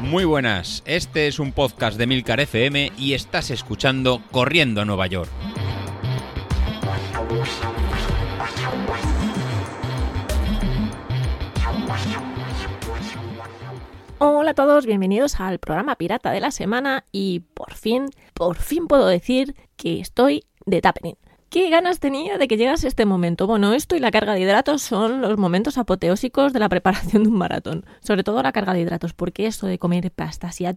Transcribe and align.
Muy 0.00 0.24
buenas, 0.24 0.82
este 0.86 1.26
es 1.26 1.38
un 1.38 1.52
podcast 1.52 1.98
de 1.98 2.06
Milcar 2.06 2.40
FM 2.40 2.92
y 2.96 3.14
estás 3.14 3.50
escuchando 3.50 4.22
Corriendo 4.30 4.80
a 4.80 4.84
Nueva 4.84 5.06
York. 5.08 5.28
Hola 14.18 14.52
a 14.52 14.54
todos, 14.54 14.86
bienvenidos 14.86 15.40
al 15.40 15.58
programa 15.58 15.96
Pirata 15.96 16.30
de 16.30 16.40
la 16.40 16.50
Semana 16.50 17.04
y 17.12 17.40
por 17.54 17.74
fin, 17.74 18.08
por 18.32 18.56
fin 18.56 18.86
puedo 18.86 19.06
decir 19.08 19.54
que 19.76 20.00
estoy 20.00 20.44
de 20.64 20.80
Tapening. 20.80 21.16
¿Qué 21.48 21.70
ganas 21.70 22.00
tenía 22.00 22.38
de 22.38 22.48
que 22.48 22.56
llegase 22.56 22.88
este 22.88 23.06
momento? 23.06 23.46
Bueno, 23.46 23.72
esto 23.72 23.94
y 23.94 24.00
la 24.00 24.10
carga 24.10 24.34
de 24.34 24.40
hidratos 24.40 24.82
son 24.82 25.20
los 25.20 25.38
momentos 25.38 25.78
apoteósicos 25.78 26.52
de 26.52 26.58
la 26.58 26.68
preparación 26.70 27.22
de 27.22 27.28
un 27.28 27.38
maratón. 27.38 27.86
Sobre 28.00 28.24
todo 28.24 28.42
la 28.42 28.50
carga 28.50 28.74
de 28.74 28.80
hidratos, 28.80 29.14
porque 29.14 29.46
esto 29.46 29.66
de 29.66 29.78
comer 29.78 30.10
pastas 30.10 30.60
y 30.60 30.66
a 30.66 30.74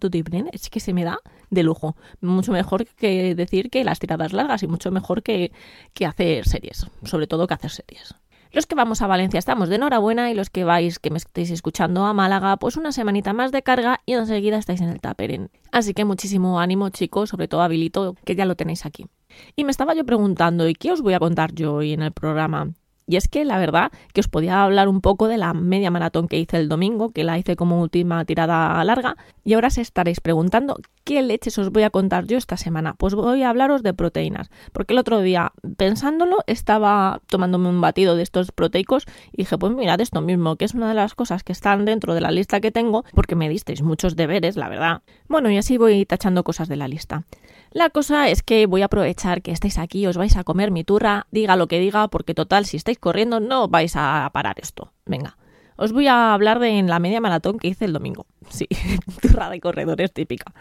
es 0.52 0.70
que 0.70 0.80
se 0.80 0.94
me 0.94 1.04
da 1.04 1.20
de 1.50 1.64
lujo. 1.64 1.96
Mucho 2.22 2.52
mejor 2.52 2.86
que 2.86 3.34
decir 3.34 3.72
que 3.72 3.84
las 3.84 4.00
tiradas 4.00 4.32
largas 4.32 4.62
y 4.62 4.68
mucho 4.68 4.92
mejor 4.92 5.24
que, 5.24 5.52
que 5.94 6.06
hacer 6.06 6.48
series. 6.48 6.86
Sobre 7.04 7.26
todo 7.26 7.48
que 7.48 7.56
hacer 7.56 7.72
series. 7.72 8.14
Los 8.52 8.66
que 8.66 8.76
vamos 8.76 9.02
a 9.02 9.08
Valencia 9.08 9.38
estamos 9.38 9.70
de 9.70 9.76
enhorabuena 9.76 10.32
y 10.32 10.36
los 10.36 10.50
que 10.50 10.64
vais, 10.64 11.00
que 11.00 11.10
me 11.10 11.18
estéis 11.18 11.52
escuchando 11.52 12.06
a 12.06 12.14
Málaga, 12.14 12.58
pues 12.58 12.78
una 12.78 12.92
semanita 12.92 13.34
más 13.34 13.52
de 13.52 13.64
carga 13.64 14.02
y 14.06 14.14
enseguida 14.14 14.58
estáis 14.58 14.82
en 14.82 14.90
el 14.90 15.02
taperen. 15.02 15.50
Así 15.72 15.94
que 15.94 16.06
muchísimo 16.06 16.60
ánimo 16.60 16.90
chicos, 16.90 17.30
sobre 17.30 17.48
todo 17.48 17.62
habilito, 17.62 18.16
que 18.24 18.36
ya 18.36 18.46
lo 18.46 18.56
tenéis 18.56 18.86
aquí. 18.86 19.08
Y 19.56 19.64
me 19.64 19.72
estaba 19.72 19.94
yo 19.94 20.06
preguntando, 20.06 20.68
¿y 20.68 20.74
qué 20.74 20.92
os 20.92 21.02
voy 21.02 21.14
a 21.14 21.20
contar 21.20 21.54
yo 21.54 21.76
hoy 21.76 21.94
en 21.94 22.02
el 22.02 22.12
programa? 22.12 22.74
Y 23.10 23.16
es 23.16 23.28
que 23.28 23.44
la 23.44 23.58
verdad 23.58 23.92
que 24.14 24.20
os 24.20 24.28
podía 24.28 24.64
hablar 24.64 24.88
un 24.88 25.02
poco 25.02 25.28
de 25.28 25.38
la 25.38 25.56
media 25.56 25.90
maratón 25.90 26.28
que 26.28 26.38
hice 26.38 26.58
el 26.58 26.70
domingo, 26.70 27.10
que 27.10 27.24
la 27.24 27.40
hice 27.40 27.56
como 27.56 27.82
última 27.82 28.24
tirada 28.24 28.84
larga, 28.84 29.18
y 29.44 29.54
ahora 29.54 29.72
se 29.72 29.82
estaréis 29.82 30.22
preguntando 30.22 30.78
qué 31.06 31.24
leches 31.24 31.58
os 31.58 31.72
voy 31.72 31.82
a 31.82 31.90
contar 31.90 32.28
yo 32.28 32.38
esta 32.38 32.56
semana. 32.56 32.94
Pues 32.94 33.16
voy 33.16 33.42
a 33.42 33.50
hablaros 33.50 33.82
de 33.82 33.96
proteínas, 33.96 34.52
porque 34.74 34.94
el 34.94 35.00
otro 35.00 35.22
día, 35.22 35.54
pensándolo, 35.76 36.44
estaba 36.46 37.20
tomándome 37.26 37.70
un 37.70 37.82
batido 37.82 38.16
de 38.16 38.22
estos 38.22 38.52
proteicos 38.52 39.08
y 39.32 39.38
dije, 39.38 39.58
pues 39.58 39.74
mirad 39.74 40.00
esto 40.02 40.22
mismo, 40.22 40.56
que 40.56 40.66
es 40.66 40.76
una 40.76 40.88
de 40.88 40.94
las 40.94 41.16
cosas 41.16 41.42
que 41.42 41.52
están 41.52 41.86
dentro 41.86 42.14
de 42.14 42.22
la 42.22 42.30
lista 42.30 42.62
que 42.62 42.70
tengo, 42.70 43.06
porque 43.16 43.36
me 43.36 43.50
disteis 43.50 43.82
muchos 43.82 44.16
deberes, 44.18 44.56
la 44.56 44.70
verdad. 44.70 45.02
Bueno, 45.28 45.50
y 45.50 45.58
así 45.58 45.80
voy 45.80 46.06
tachando 46.06 46.44
cosas 46.44 46.68
de 46.68 46.76
la 46.76 46.88
lista. 46.88 47.24
La 47.72 47.90
cosa 47.90 48.30
es 48.30 48.42
que 48.42 48.66
voy 48.66 48.82
a 48.82 48.86
aprovechar 48.86 49.42
que 49.42 49.52
estáis 49.52 49.78
aquí, 49.78 50.08
os 50.08 50.18
vais 50.18 50.36
a 50.38 50.44
comer 50.44 50.72
mi 50.72 50.84
turra, 50.84 51.28
diga 51.32 51.56
lo 51.56 51.68
que 51.68 51.80
diga, 51.80 52.08
porque 52.08 52.34
total, 52.34 52.66
si 52.66 52.78
estáis 52.78 52.98
corriendo 52.98 53.40
no 53.40 53.68
vais 53.68 53.94
a 53.96 54.30
parar 54.34 54.60
esto. 54.60 54.92
Venga, 55.06 55.38
os 55.82 55.94
voy 55.94 56.08
a 56.08 56.34
hablar 56.34 56.60
de 56.60 56.84
la 56.84 57.00
media 57.00 57.22
maratón 57.22 57.58
que 57.58 57.70
hice 57.70 57.86
el 57.86 57.94
domingo. 57.94 58.26
Sí, 58.50 58.68
turra 59.22 59.48
de 59.52 59.62
corredores 59.62 60.12
típica. 60.12 60.56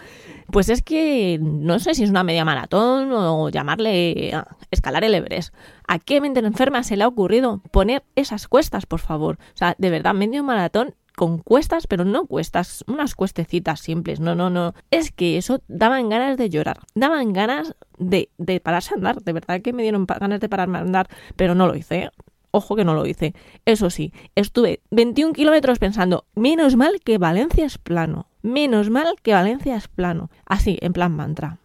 Pues 0.53 0.69
es 0.69 0.83
que 0.83 1.39
no 1.41 1.79
sé 1.79 1.95
si 1.95 2.05
es 2.05 2.11
una 2.11 2.23
media 2.23 2.45
maratón 2.45 3.11
o 3.11 3.49
llamarle 3.49 4.35
escalar 4.71 5.05
el 5.05 5.15
Everest. 5.15 5.55
¿A 5.87 5.99
qué 5.99 6.21
mente 6.21 6.41
enferma 6.41 6.83
se 6.83 6.99
le 6.99 7.05
ha 7.05 7.09
ocurrido 7.09 7.63
poner 7.71 8.05
esas 8.15 8.47
cuestas, 8.47 8.85
por 8.85 9.01
favor? 9.01 9.39
O 9.55 9.57
sea, 9.57 9.75
de 9.79 9.89
verdad, 9.89 10.13
medio 10.13 10.45
maratón 10.45 10.95
con 11.19 11.39
cuestas, 11.39 11.89
pero 11.89 12.05
no 12.05 12.27
cuestas, 12.27 12.85
unas 12.87 13.17
cuestecitas 13.17 13.81
simples, 13.81 14.21
no, 14.21 14.37
no, 14.37 14.51
no. 14.51 14.73
Es 14.93 15.11
que 15.11 15.37
eso 15.37 15.61
daban 15.67 16.09
ganas 16.09 16.39
de 16.39 16.49
llorar, 16.49 16.79
daban 16.95 17.33
ganas 17.33 17.75
de, 17.99 18.31
de 18.39 18.61
pararse 18.61 18.95
a 18.95 18.99
andar, 18.99 19.21
de 19.21 19.33
verdad 19.33 19.61
que 19.61 19.73
me 19.73 19.83
dieron 19.83 20.07
ganas 20.07 20.39
de 20.39 20.49
pararme 20.49 20.79
a 20.79 20.83
andar, 20.83 21.09
pero 21.35 21.57
no 21.57 21.67
lo 21.67 21.75
hice. 21.75 22.11
Ojo 22.53 22.77
que 22.77 22.85
no 22.85 22.95
lo 22.95 23.05
hice. 23.05 23.35
Eso 23.65 23.91
sí, 23.91 24.13
estuve 24.37 24.81
21 24.93 25.33
kilómetros 25.33 25.81
pensando, 25.81 26.25
menos 26.37 26.77
mal 26.77 27.01
que 27.05 27.19
Valencia 27.19 27.67
es 27.67 27.79
plano. 27.79 28.29
Menos 28.43 28.89
mal 28.89 29.17
que 29.21 29.35
Valencia 29.35 29.75
es 29.75 29.89
plano. 29.89 30.31
Así, 30.47 30.79
en 30.81 30.93
plan 30.93 31.17
mantra. 31.17 31.59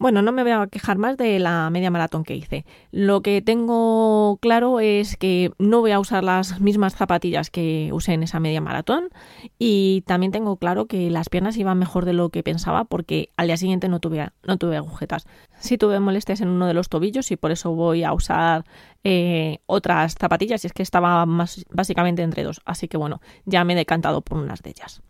Bueno, 0.00 0.22
no 0.22 0.32
me 0.32 0.42
voy 0.42 0.52
a 0.52 0.66
quejar 0.66 0.96
más 0.96 1.18
de 1.18 1.38
la 1.38 1.68
media 1.68 1.90
maratón 1.90 2.24
que 2.24 2.34
hice. 2.34 2.64
Lo 2.90 3.20
que 3.20 3.42
tengo 3.42 4.38
claro 4.40 4.80
es 4.80 5.18
que 5.18 5.52
no 5.58 5.80
voy 5.80 5.90
a 5.90 6.00
usar 6.00 6.24
las 6.24 6.58
mismas 6.58 6.94
zapatillas 6.94 7.50
que 7.50 7.90
usé 7.92 8.14
en 8.14 8.22
esa 8.22 8.40
media 8.40 8.62
maratón 8.62 9.10
y 9.58 10.02
también 10.06 10.32
tengo 10.32 10.56
claro 10.56 10.86
que 10.86 11.10
las 11.10 11.28
piernas 11.28 11.58
iban 11.58 11.78
mejor 11.78 12.06
de 12.06 12.14
lo 12.14 12.30
que 12.30 12.42
pensaba 12.42 12.84
porque 12.84 13.28
al 13.36 13.48
día 13.48 13.58
siguiente 13.58 13.90
no 13.90 14.00
tuve, 14.00 14.30
no 14.42 14.56
tuve 14.56 14.78
agujetas. 14.78 15.26
Sí 15.58 15.76
tuve 15.76 16.00
molestias 16.00 16.40
en 16.40 16.48
uno 16.48 16.66
de 16.66 16.72
los 16.72 16.88
tobillos 16.88 17.30
y 17.30 17.36
por 17.36 17.50
eso 17.50 17.72
voy 17.72 18.02
a 18.02 18.14
usar 18.14 18.64
eh, 19.04 19.58
otras 19.66 20.14
zapatillas 20.18 20.64
y 20.64 20.68
es 20.68 20.72
que 20.72 20.82
estaba 20.82 21.26
más, 21.26 21.66
básicamente 21.70 22.22
entre 22.22 22.42
dos. 22.42 22.62
Así 22.64 22.88
que 22.88 22.96
bueno, 22.96 23.20
ya 23.44 23.64
me 23.64 23.74
he 23.74 23.76
decantado 23.76 24.22
por 24.22 24.38
unas 24.38 24.62
de 24.62 24.70
ellas. 24.70 25.02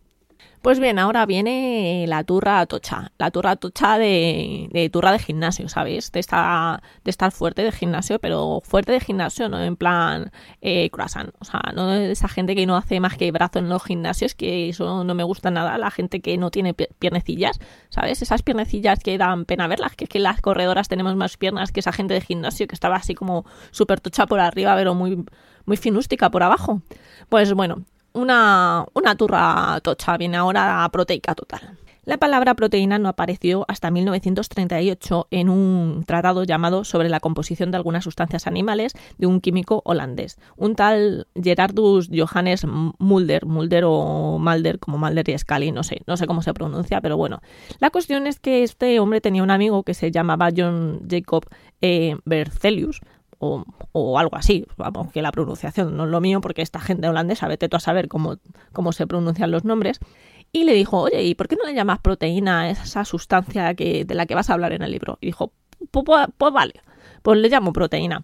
Pues 0.61 0.79
bien, 0.79 0.99
ahora 0.99 1.25
viene 1.25 2.05
la 2.07 2.23
turra 2.23 2.63
tocha, 2.67 3.11
la 3.17 3.31
turra 3.31 3.55
tocha 3.55 3.97
de, 3.97 4.89
turra 4.93 5.11
de 5.11 5.17
gimnasio, 5.17 5.67
¿sabéis? 5.69 6.11
De, 6.11 6.19
de 6.21 7.09
estar 7.09 7.31
fuerte 7.31 7.63
de 7.63 7.71
gimnasio, 7.71 8.19
pero 8.19 8.61
fuerte 8.63 8.91
de 8.91 8.99
gimnasio, 8.99 9.49
no 9.49 9.59
en 9.59 9.75
plan 9.75 10.31
eh, 10.61 10.91
croissant. 10.91 11.33
O 11.39 11.45
sea, 11.45 11.61
no 11.73 11.87
de 11.87 12.11
esa 12.11 12.27
gente 12.27 12.55
que 12.55 12.67
no 12.67 12.77
hace 12.77 12.99
más 12.99 13.17
que 13.17 13.31
brazo 13.31 13.57
en 13.57 13.69
los 13.69 13.83
gimnasios, 13.83 14.35
que 14.35 14.69
eso 14.69 15.03
no 15.03 15.15
me 15.15 15.23
gusta 15.23 15.49
nada, 15.49 15.79
la 15.79 15.89
gente 15.89 16.21
que 16.21 16.37
no 16.37 16.51
tiene 16.51 16.75
piernecillas, 16.75 17.59
¿sabes? 17.89 18.21
Esas 18.21 18.43
piernecillas 18.43 18.99
que 18.99 19.17
dan 19.17 19.45
pena 19.45 19.67
verlas, 19.67 19.95
que 19.95 20.03
es 20.03 20.09
que 20.11 20.19
las 20.19 20.41
corredoras 20.41 20.87
tenemos 20.87 21.15
más 21.15 21.37
piernas 21.37 21.71
que 21.71 21.79
esa 21.79 21.91
gente 21.91 22.13
de 22.13 22.21
gimnasio 22.21 22.67
que 22.67 22.75
estaba 22.75 22.97
así 22.97 23.15
como 23.15 23.45
súper 23.71 23.99
tocha 23.99 24.27
por 24.27 24.39
arriba, 24.39 24.75
pero 24.75 24.93
muy, 24.93 25.25
muy 25.65 25.77
finústica 25.77 26.29
por 26.29 26.43
abajo. 26.43 26.83
Pues 27.29 27.51
bueno, 27.53 27.83
una, 28.13 28.85
una 28.93 29.15
turra 29.15 29.79
tocha, 29.81 30.17
viene 30.17 30.37
ahora 30.37 30.87
proteica 30.91 31.35
total. 31.35 31.77
La 32.03 32.17
palabra 32.17 32.55
proteína 32.55 32.97
no 32.97 33.09
apareció 33.09 33.63
hasta 33.67 33.91
1938 33.91 35.27
en 35.29 35.49
un 35.49 36.03
tratado 36.07 36.43
llamado 36.43 36.83
Sobre 36.83 37.09
la 37.09 37.19
composición 37.19 37.69
de 37.69 37.77
algunas 37.77 38.03
sustancias 38.03 38.47
animales 38.47 38.93
de 39.19 39.27
un 39.27 39.39
químico 39.39 39.83
holandés, 39.85 40.39
un 40.57 40.75
tal 40.75 41.27
Gerardus 41.35 42.09
Johannes 42.11 42.65
Mulder, 42.65 43.45
Mulder 43.45 43.83
o 43.85 44.39
Malder, 44.39 44.79
como 44.79 44.97
Malder 44.97 45.29
y 45.29 45.37
Scully, 45.37 45.71
no 45.71 45.83
sé, 45.83 46.01
no 46.07 46.17
sé 46.17 46.25
cómo 46.25 46.41
se 46.41 46.55
pronuncia, 46.55 47.01
pero 47.01 47.17
bueno. 47.17 47.39
La 47.79 47.91
cuestión 47.91 48.25
es 48.25 48.39
que 48.39 48.63
este 48.63 48.99
hombre 48.99 49.21
tenía 49.21 49.43
un 49.43 49.51
amigo 49.51 49.83
que 49.83 49.93
se 49.93 50.09
llamaba 50.09 50.49
John 50.55 51.01
Jacob 51.07 51.45
eh, 51.81 52.17
Berzelius, 52.25 52.99
o, 53.41 54.19
algo 54.19 54.35
así. 54.35 54.65
Vamos, 54.77 55.11
que 55.11 55.21
la 55.21 55.31
pronunciación 55.31 55.97
no 55.97 56.05
es 56.05 56.09
lo 56.09 56.21
mío 56.21 56.41
porque 56.41 56.61
esta 56.61 56.79
gente 56.79 57.07
holandesa, 57.07 57.47
vete 57.47 57.67
tú 57.69 57.77
a 57.77 57.79
saber 57.79 58.07
cómo, 58.07 58.37
cómo 58.71 58.91
se 58.91 59.07
pronuncian 59.07 59.51
los 59.51 59.65
nombres. 59.65 59.99
Y 60.51 60.65
le 60.65 60.73
dijo, 60.73 61.01
oye, 61.01 61.23
¿y 61.23 61.35
por 61.35 61.47
qué 61.47 61.55
no 61.55 61.65
le 61.65 61.73
llamas 61.73 61.99
proteína 61.99 62.61
a 62.61 62.69
esa 62.69 63.05
sustancia 63.05 63.73
que, 63.73 64.05
de 64.05 64.15
la 64.15 64.25
que 64.25 64.35
vas 64.35 64.49
a 64.49 64.53
hablar 64.53 64.73
en 64.73 64.83
el 64.83 64.91
libro? 64.91 65.17
Y 65.21 65.27
dijo, 65.27 65.53
pues, 65.91 66.53
vale, 66.53 66.73
pues 67.21 67.39
le 67.39 67.49
llamo 67.49 67.73
proteína. 67.73 68.23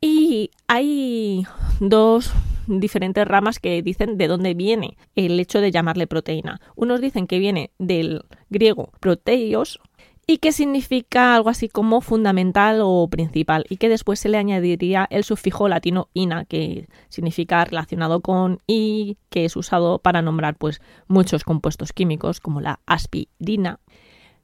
Y 0.00 0.50
hay 0.68 1.44
dos 1.80 2.32
diferentes 2.66 3.26
ramas 3.26 3.58
que 3.58 3.82
dicen 3.82 4.18
de 4.18 4.28
dónde 4.28 4.54
viene 4.54 4.96
el 5.14 5.38
hecho 5.40 5.60
de 5.60 5.70
llamarle 5.70 6.06
proteína. 6.06 6.60
Unos 6.74 7.00
dicen 7.00 7.26
que 7.26 7.38
viene 7.38 7.70
del 7.78 8.24
griego 8.50 8.92
proteios, 9.00 9.80
y 10.26 10.38
que 10.38 10.50
significa 10.50 11.36
algo 11.36 11.50
así 11.50 11.68
como 11.68 12.00
fundamental 12.00 12.80
o 12.82 13.06
principal 13.08 13.64
y 13.68 13.76
que 13.76 13.88
después 13.88 14.18
se 14.18 14.28
le 14.28 14.38
añadiría 14.38 15.06
el 15.10 15.22
sufijo 15.22 15.68
latino 15.68 16.08
ina 16.14 16.44
que 16.44 16.88
significa 17.08 17.64
relacionado 17.64 18.20
con 18.20 18.58
y 18.66 19.18
que 19.30 19.44
es 19.44 19.54
usado 19.54 20.00
para 20.00 20.22
nombrar 20.22 20.56
pues 20.56 20.80
muchos 21.06 21.44
compuestos 21.44 21.92
químicos 21.92 22.40
como 22.40 22.60
la 22.60 22.80
aspirina. 22.86 23.78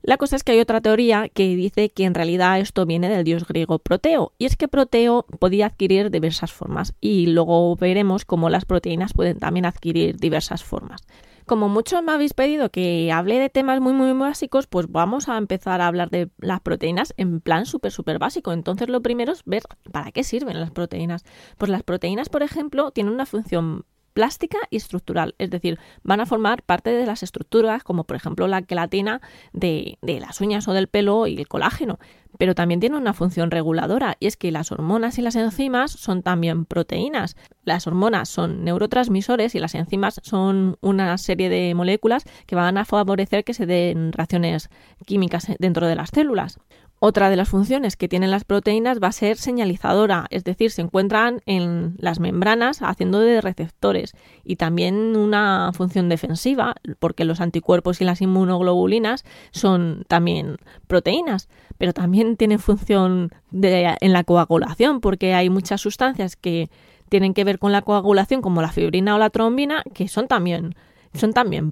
La 0.03 0.17
cosa 0.17 0.35
es 0.35 0.43
que 0.43 0.53
hay 0.53 0.61
otra 0.61 0.81
teoría 0.81 1.29
que 1.29 1.55
dice 1.55 1.91
que 1.91 2.05
en 2.05 2.15
realidad 2.15 2.59
esto 2.59 2.87
viene 2.87 3.09
del 3.09 3.23
dios 3.23 3.47
griego 3.47 3.79
Proteo, 3.79 4.33
y 4.37 4.47
es 4.47 4.57
que 4.57 4.67
Proteo 4.67 5.25
podía 5.39 5.67
adquirir 5.67 6.11
diversas 6.11 6.53
formas, 6.53 6.95
y 7.01 7.27
luego 7.27 7.77
veremos 7.77 8.25
cómo 8.25 8.51
las 8.51 8.65
proteínas 8.65 9.13
pueden 9.13 9.39
también 9.39 9.65
adquirir 9.65 10.17
diversas 10.17 10.65
formas. 10.65 11.03
Como 11.47 11.69
muchos 11.69 12.03
me 12.03 12.13
habéis 12.13 12.35
pedido 12.35 12.71
que 12.71 13.11
hable 13.13 13.39
de 13.39 13.49
temas 13.49 13.81
muy, 13.81 13.93
muy, 13.93 14.13
básicos, 14.13 14.67
pues 14.67 14.87
vamos 14.91 15.29
a 15.29 15.37
empezar 15.37 15.81
a 15.81 15.87
hablar 15.87 16.11
de 16.11 16.31
las 16.39 16.61
proteínas 16.61 17.15
en 17.17 17.41
plan 17.41 17.67
súper, 17.67 17.91
súper 17.93 18.19
básico. 18.19 18.53
Entonces, 18.53 18.89
lo 18.89 19.03
primero 19.03 19.33
es 19.33 19.43
ver 19.45 19.63
para 19.91 20.13
qué 20.13 20.23
sirven 20.23 20.61
las 20.61 20.71
proteínas. 20.71 21.25
Pues 21.59 21.71
las 21.71 21.83
proteínas, 21.83 22.29
por 22.29 22.43
ejemplo, 22.43 22.91
tienen 22.91 23.13
una 23.13 23.27
función 23.27 23.85
plástica 24.13 24.59
y 24.71 24.77
estructural, 24.77 25.35
es 25.39 25.51
decir, 25.51 25.79
van 26.03 26.21
a 26.21 26.27
formar 26.27 26.63
parte 26.63 26.91
de 26.91 27.07
las 27.07 27.23
estructuras 27.23 27.83
como 27.83 28.05
por 28.05 28.17
ejemplo 28.17 28.47
la 28.47 28.63
quelatina 28.63 29.21
de, 29.53 29.99
de, 30.03 30.21
las 30.21 30.41
uñas 30.41 30.69
o 30.69 30.73
del 30.73 30.89
pelo 30.89 31.27
y 31.27 31.39
el 31.39 31.49
colágeno, 31.49 31.99
pero 32.39 32.55
también 32.55 32.81
tiene 32.81 32.97
una 32.97 33.13
función 33.13 33.51
reguladora 33.51 34.17
y 34.21 34.27
es 34.27 34.37
que 34.37 34.51
las 34.51 34.73
hormonas 34.73 35.19
y 35.19 35.23
las 35.23 35.37
enzimas 35.37 35.93
son 35.93 36.23
también 36.23 36.65
proteínas. 36.65 37.37
Las 37.65 37.87
hormonas 37.87 38.29
son 38.29 38.65
neurotransmisores 38.65 39.55
y 39.55 39.61
las 39.61 39.75
enzimas 39.75 40.21
son 40.23 40.77
una 40.81 41.17
serie 41.19 41.49
de 41.49 41.75
moléculas 41.75 42.25
que 42.47 42.57
van 42.57 42.79
a 42.79 42.85
favorecer 42.85 43.45
que 43.45 43.55
se 43.55 43.67
den 43.67 44.13
reacciones 44.13 44.71
químicas 45.07 45.47
dentro 45.59 45.87
de 45.87 45.97
las 45.97 46.11
células. 46.11 46.59
Otra 47.05 47.31
de 47.31 47.37
las 47.37 47.49
funciones 47.49 47.97
que 47.97 48.07
tienen 48.07 48.31
las 48.31 48.45
proteínas 48.45 49.01
va 49.03 49.09
a 49.09 49.13
ser 49.13 49.37
señalizadora, 49.37 50.29
es 50.31 50.45
decir, 50.45 50.71
se 50.71 50.83
encuentran 50.83 51.41
en 51.47 51.97
las 51.99 52.21
membranas 52.21 52.81
haciendo 52.81 53.19
de 53.19 53.41
receptores 53.41 54.15
y 54.45 54.55
también 54.55 55.17
una 55.17 55.73
función 55.75 56.09
defensiva, 56.09 56.77
porque 57.01 57.25
los 57.25 57.41
anticuerpos 57.41 58.01
y 58.01 58.05
las 58.05 58.23
inmunoglobulinas 58.23 59.25
son 59.51 60.05
también 60.07 60.59
proteínas, 60.87 61.49
pero 61.77 61.93
también 61.93 62.37
tienen 62.37 62.61
función 62.61 63.33
en 63.51 64.13
la 64.13 64.23
coagulación, 64.23 65.01
porque 65.01 65.35
hay 65.35 65.51
muchas 65.51 65.81
sustancias 65.81 66.37
que 66.37 66.71
tienen 67.09 67.35
que 67.35 67.43
ver 67.43 67.59
con 67.59 67.73
la 67.73 67.83
coagulación, 67.83 68.43
como 68.43 68.63
la 68.63 68.71
fibrina 68.71 69.17
o 69.17 69.19
la 69.19 69.31
trombina, 69.31 69.83
que 69.93 70.07
son 70.07 70.29
también, 70.29 70.77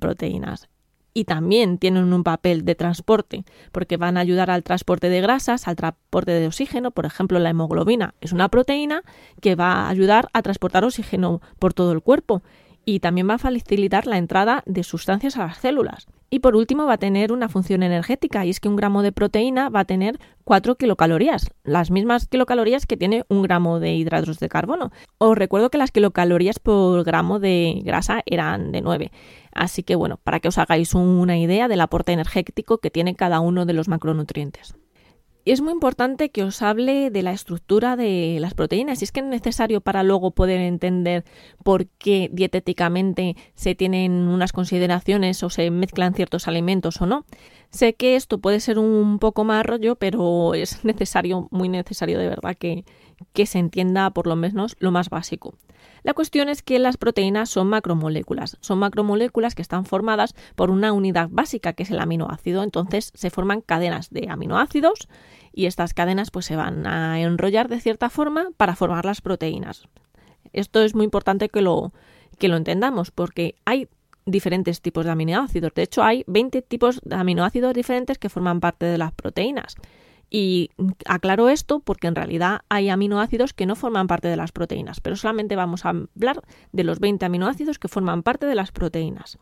proteínas 0.00 0.68
y 1.14 1.24
también 1.24 1.78
tienen 1.78 2.12
un 2.12 2.24
papel 2.24 2.64
de 2.64 2.74
transporte 2.74 3.44
porque 3.72 3.96
van 3.96 4.16
a 4.16 4.20
ayudar 4.20 4.50
al 4.50 4.62
transporte 4.62 5.08
de 5.08 5.20
grasas, 5.20 5.68
al 5.68 5.76
transporte 5.76 6.32
de 6.32 6.46
oxígeno. 6.46 6.90
Por 6.90 7.06
ejemplo, 7.06 7.38
la 7.38 7.50
hemoglobina 7.50 8.14
es 8.20 8.32
una 8.32 8.48
proteína 8.48 9.02
que 9.40 9.54
va 9.54 9.72
a 9.72 9.88
ayudar 9.88 10.28
a 10.32 10.42
transportar 10.42 10.84
oxígeno 10.84 11.40
por 11.58 11.74
todo 11.74 11.92
el 11.92 12.02
cuerpo 12.02 12.42
y 12.94 13.00
también 13.00 13.28
va 13.28 13.34
a 13.34 13.38
facilitar 13.38 14.06
la 14.06 14.19
entrada 14.19 14.62
de 14.66 14.82
sustancias 14.82 15.37
a 15.37 15.46
las 15.46 15.58
células. 15.58 16.08
Y 16.28 16.40
por 16.40 16.56
último 16.56 16.87
va 16.87 16.94
a 16.94 16.98
tener 16.98 17.32
una 17.32 17.48
función 17.48 17.82
energética 17.82 18.44
y 18.44 18.50
es 18.50 18.60
que 18.60 18.69
un 18.69 18.76
gramo 18.76 19.02
de 19.02 19.12
proteína 19.12 19.69
va 19.69 19.81
a 19.81 19.84
tener 19.84 20.19
4 20.44 20.76
kilocalorías, 20.76 21.50
las 21.64 21.90
mismas 21.90 22.26
kilocalorías 22.26 22.87
que 22.87 22.96
tiene 22.96 23.25
un 23.28 23.42
gramo 23.42 23.81
de 23.81 23.94
hidratos 23.94 24.38
de 24.38 24.48
carbono. 24.48 24.90
Os 25.19 25.37
recuerdo 25.37 25.70
que 25.70 25.78
las 25.78 25.90
kilocalorías 25.90 26.58
por 26.58 27.04
gramo 27.04 27.38
de 27.38 27.81
grasa 27.84 28.22
eran 28.26 28.72
de 28.72 28.81
9. 28.81 29.12
Así 29.52 29.82
que 29.82 29.96
bueno, 29.96 30.19
para 30.22 30.40
que 30.40 30.48
os 30.48 30.58
hagáis 30.58 30.94
una 30.94 31.38
idea 31.38 31.69
del 31.69 31.81
aporte 31.81 32.12
energético 32.12 32.78
que 32.78 32.90
tiene 32.90 33.14
cada 33.14 33.40
uno 33.40 33.66
de 33.66 33.72
los 33.72 33.88
macronutrientes. 33.88 34.75
Es 35.46 35.62
muy 35.62 35.72
importante 35.72 36.31
que 36.31 36.42
os 36.44 36.60
hable 36.60 37.10
de 37.10 37.22
la 37.22 37.32
estructura 37.32 37.96
de 37.96 38.37
las 38.40 38.52
proteínas 38.52 39.00
y 39.00 39.04
es 39.04 39.12
que 39.12 39.20
es 39.20 39.26
necesario 39.26 39.81
para 39.81 40.02
luego 40.02 40.32
poder 40.32 40.60
entender 40.60 41.25
por 41.64 41.87
qué 41.87 42.28
dietéticamente 42.31 43.37
se 43.54 43.75
tienen 43.75 44.12
unas 44.12 44.52
consideraciones 44.52 45.42
o 45.42 45.48
se 45.48 45.70
mezclan 45.70 46.12
ciertos 46.12 46.46
alimentos 46.46 47.00
o 47.00 47.06
no. 47.06 47.25
Sé 47.70 47.94
que 47.94 48.16
esto 48.16 48.38
puede 48.38 48.60
ser 48.60 48.78
un 48.78 49.19
poco 49.19 49.44
más 49.44 49.64
rollo, 49.64 49.96
pero 49.96 50.52
es 50.52 50.84
necesario, 50.84 51.48
muy 51.50 51.70
necesario 51.70 52.19
de 52.19 52.28
verdad 52.28 52.54
que, 52.54 52.84
que 53.32 53.46
se 53.46 53.58
entienda 53.58 54.10
por 54.10 54.26
lo 54.26 54.37
menos 54.37 54.76
lo 54.78 54.90
más 54.90 55.08
básico. 55.08 55.54
La 56.02 56.14
cuestión 56.14 56.49
es 56.49 56.62
que 56.62 56.79
las 56.79 56.97
proteínas 56.97 57.50
son 57.50 57.69
macromoléculas. 57.69 58.56
Son 58.61 58.79
macromoléculas 58.79 59.55
que 59.55 59.62
están 59.62 59.85
formadas 59.85 60.35
por 60.55 60.70
una 60.70 60.93
unidad 60.93 61.29
básica 61.31 61.73
que 61.73 61.82
es 61.82 61.91
el 61.91 62.00
aminoácido. 62.00 62.62
Entonces 62.62 63.12
se 63.14 63.31
forman 63.31 63.61
cadenas 63.61 64.11
de 64.11 64.29
aminoácidos 64.29 65.08
y 65.52 65.67
estas 65.67 65.94
cadenas 65.94 66.31
pues 66.31 66.47
se 66.47 66.56
van 66.56 66.87
a 66.87 67.20
enrollar 67.20 67.69
de 67.69 67.81
cierta 67.81 68.11
forma 68.11 68.49
para 68.56 68.76
formar 68.76 69.05
las 69.05 69.20
proteínas. 69.20 69.88
Esto 70.52 70.82
es 70.82 70.94
muy 70.94 71.05
importante 71.05 71.49
que 71.49 71.61
lo, 71.61 71.93
que 72.38 72.49
lo 72.49 72.56
entendamos 72.56 73.11
porque 73.11 73.56
hay 73.64 73.88
diferentes 74.26 74.81
tipos 74.81 75.05
de 75.05 75.11
aminoácidos. 75.12 75.73
De 75.75 75.82
hecho, 75.82 76.02
hay 76.02 76.25
20 76.26 76.62
tipos 76.62 77.00
de 77.05 77.17
aminoácidos 77.17 77.75
diferentes 77.75 78.19
que 78.19 78.29
forman 78.29 78.61
parte 78.61 78.87
de 78.87 78.99
las 78.99 79.12
proteínas. 79.12 79.76
Y 80.30 80.70
aclaro 81.06 81.48
esto 81.48 81.80
porque 81.80 82.06
en 82.06 82.14
realidad 82.14 82.60
hay 82.68 82.88
aminoácidos 82.88 83.52
que 83.52 83.66
no 83.66 83.74
forman 83.74 84.06
parte 84.06 84.28
de 84.28 84.36
las 84.36 84.52
proteínas, 84.52 85.00
pero 85.00 85.16
solamente 85.16 85.56
vamos 85.56 85.84
a 85.84 85.90
hablar 85.90 86.42
de 86.72 86.84
los 86.84 87.00
20 87.00 87.26
aminoácidos 87.26 87.80
que 87.80 87.88
forman 87.88 88.22
parte 88.22 88.46
de 88.46 88.54
las 88.54 88.70
proteínas. 88.70 89.38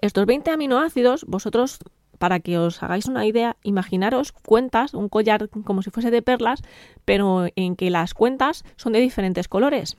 Estos 0.00 0.24
20 0.24 0.50
aminoácidos, 0.50 1.26
vosotros, 1.26 1.78
para 2.18 2.40
que 2.40 2.58
os 2.58 2.82
hagáis 2.82 3.06
una 3.06 3.26
idea, 3.26 3.58
imaginaros 3.62 4.32
cuentas, 4.32 4.94
un 4.94 5.10
collar 5.10 5.50
como 5.50 5.82
si 5.82 5.90
fuese 5.90 6.10
de 6.10 6.22
perlas, 6.22 6.62
pero 7.04 7.48
en 7.54 7.76
que 7.76 7.90
las 7.90 8.14
cuentas 8.14 8.64
son 8.76 8.94
de 8.94 9.00
diferentes 9.00 9.48
colores. 9.48 9.98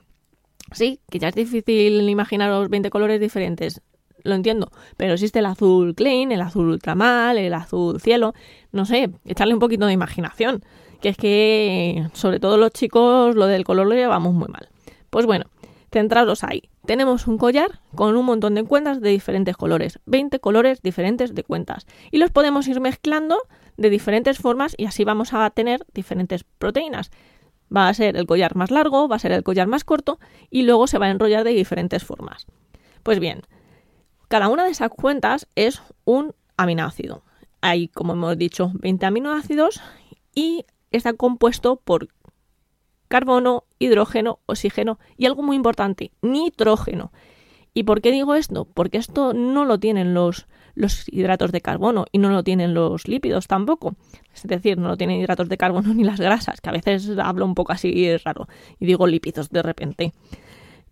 Sí, 0.72 1.00
que 1.10 1.20
ya 1.20 1.28
es 1.28 1.34
difícil 1.34 2.08
imaginaros 2.08 2.68
20 2.68 2.90
colores 2.90 3.20
diferentes 3.20 3.82
lo 4.24 4.34
entiendo, 4.34 4.70
pero 4.96 5.14
existe 5.14 5.38
el 5.38 5.46
azul 5.46 5.94
clean, 5.94 6.32
el 6.32 6.40
azul 6.40 6.68
ultramal, 6.68 7.38
el 7.38 7.54
azul 7.54 8.00
cielo, 8.00 8.34
no 8.72 8.84
sé, 8.84 9.10
echarle 9.24 9.54
un 9.54 9.60
poquito 9.60 9.86
de 9.86 9.92
imaginación, 9.92 10.62
que 11.00 11.10
es 11.10 11.16
que 11.16 12.06
sobre 12.12 12.40
todo 12.40 12.56
los 12.56 12.70
chicos 12.70 13.34
lo 13.34 13.46
del 13.46 13.64
color 13.64 13.86
lo 13.86 13.94
llevamos 13.94 14.32
muy 14.34 14.48
mal. 14.48 14.68
Pues 15.10 15.26
bueno, 15.26 15.46
centraros 15.90 16.42
ahí. 16.42 16.62
Tenemos 16.86 17.28
un 17.28 17.38
collar 17.38 17.80
con 17.94 18.16
un 18.16 18.24
montón 18.24 18.54
de 18.54 18.64
cuentas 18.64 19.00
de 19.00 19.10
diferentes 19.10 19.56
colores, 19.56 20.00
20 20.06 20.40
colores 20.40 20.82
diferentes 20.82 21.34
de 21.34 21.44
cuentas, 21.44 21.86
y 22.10 22.18
los 22.18 22.30
podemos 22.30 22.66
ir 22.66 22.80
mezclando 22.80 23.38
de 23.76 23.90
diferentes 23.90 24.38
formas 24.38 24.74
y 24.76 24.86
así 24.86 25.04
vamos 25.04 25.32
a 25.32 25.48
tener 25.50 25.84
diferentes 25.94 26.44
proteínas. 26.44 27.10
Va 27.74 27.88
a 27.88 27.94
ser 27.94 28.16
el 28.16 28.26
collar 28.26 28.56
más 28.56 28.70
largo, 28.70 29.08
va 29.08 29.16
a 29.16 29.20
ser 29.20 29.32
el 29.32 29.42
collar 29.42 29.66
más 29.66 29.84
corto 29.84 30.18
y 30.50 30.62
luego 30.62 30.86
se 30.86 30.98
va 30.98 31.06
a 31.06 31.10
enrollar 31.10 31.44
de 31.44 31.50
diferentes 31.50 32.04
formas. 32.04 32.46
Pues 33.02 33.18
bien, 33.18 33.42
cada 34.32 34.48
una 34.48 34.64
de 34.64 34.70
esas 34.70 34.88
cuentas 34.88 35.46
es 35.56 35.82
un 36.06 36.34
aminoácido. 36.56 37.22
Hay, 37.60 37.88
como 37.88 38.14
hemos 38.14 38.38
dicho, 38.38 38.72
20 38.76 39.04
aminoácidos 39.04 39.82
y 40.34 40.64
está 40.90 41.12
compuesto 41.12 41.76
por 41.76 42.08
carbono, 43.08 43.64
hidrógeno, 43.78 44.38
oxígeno 44.46 44.98
y 45.18 45.26
algo 45.26 45.42
muy 45.42 45.54
importante, 45.54 46.12
nitrógeno. 46.22 47.12
¿Y 47.74 47.82
por 47.82 48.00
qué 48.00 48.10
digo 48.10 48.34
esto? 48.34 48.64
Porque 48.64 48.96
esto 48.96 49.34
no 49.34 49.66
lo 49.66 49.78
tienen 49.78 50.14
los, 50.14 50.46
hidratos 51.08 51.52
de 51.52 51.60
carbono 51.60 52.06
y 52.10 52.16
no 52.16 52.30
lo 52.30 52.42
tienen 52.42 52.72
los 52.72 53.06
lípidos 53.06 53.48
tampoco. 53.48 53.96
Es 54.32 54.44
decir, 54.44 54.78
no 54.78 54.88
lo 54.88 54.96
tienen 54.96 55.20
hidratos 55.20 55.50
de 55.50 55.58
carbono 55.58 55.92
ni 55.92 56.04
las 56.04 56.18
grasas, 56.18 56.62
que 56.62 56.70
a 56.70 56.72
veces 56.72 57.10
hablo 57.22 57.44
un 57.44 57.54
poco 57.54 57.72
así 57.72 58.16
raro 58.16 58.48
y 58.80 58.86
digo 58.86 59.06
lípidos 59.06 59.50
de 59.50 59.60
repente. 59.60 60.14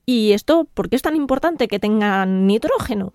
¿Y 0.04 0.32
esto 0.32 0.68
por 0.74 0.90
qué 0.90 0.96
es 0.96 1.02
tan 1.02 1.16
importante 1.16 1.68
que 1.68 1.78
tengan 1.78 2.46
nitrógeno? 2.46 3.14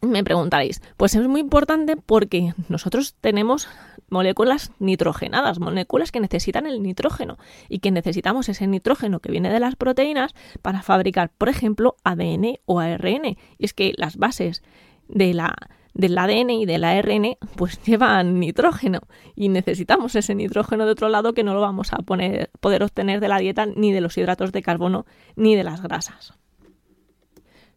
Me 0.00 0.24
preguntaréis, 0.24 0.82
pues 0.96 1.14
es 1.14 1.26
muy 1.26 1.40
importante 1.40 1.96
porque 1.96 2.54
nosotros 2.68 3.14
tenemos 3.20 3.68
moléculas 4.10 4.72
nitrogenadas, 4.78 5.58
moléculas 5.58 6.12
que 6.12 6.20
necesitan 6.20 6.66
el 6.66 6.82
nitrógeno 6.82 7.38
y 7.68 7.80
que 7.80 7.90
necesitamos 7.90 8.48
ese 8.48 8.66
nitrógeno 8.66 9.20
que 9.20 9.30
viene 9.30 9.50
de 9.50 9.60
las 9.60 9.76
proteínas 9.76 10.34
para 10.62 10.82
fabricar, 10.82 11.30
por 11.36 11.48
ejemplo, 11.48 11.96
ADN 12.04 12.58
o 12.64 12.80
ARN. 12.80 13.24
Y 13.58 13.64
es 13.64 13.74
que 13.74 13.92
las 13.96 14.16
bases 14.16 14.62
de 15.08 15.34
la, 15.34 15.54
del 15.94 16.16
ADN 16.16 16.50
y 16.50 16.66
del 16.66 16.84
ARN 16.84 17.36
pues 17.56 17.82
llevan 17.84 18.40
nitrógeno 18.40 19.00
y 19.34 19.48
necesitamos 19.48 20.14
ese 20.14 20.34
nitrógeno 20.34 20.86
de 20.86 20.92
otro 20.92 21.08
lado 21.08 21.34
que 21.34 21.44
no 21.44 21.54
lo 21.54 21.60
vamos 21.60 21.92
a 21.92 21.98
poder 21.98 22.82
obtener 22.82 23.20
de 23.20 23.28
la 23.28 23.38
dieta 23.38 23.66
ni 23.66 23.92
de 23.92 24.00
los 24.00 24.16
hidratos 24.16 24.52
de 24.52 24.62
carbono 24.62 25.06
ni 25.36 25.54
de 25.56 25.64
las 25.64 25.82
grasas. 25.82 26.34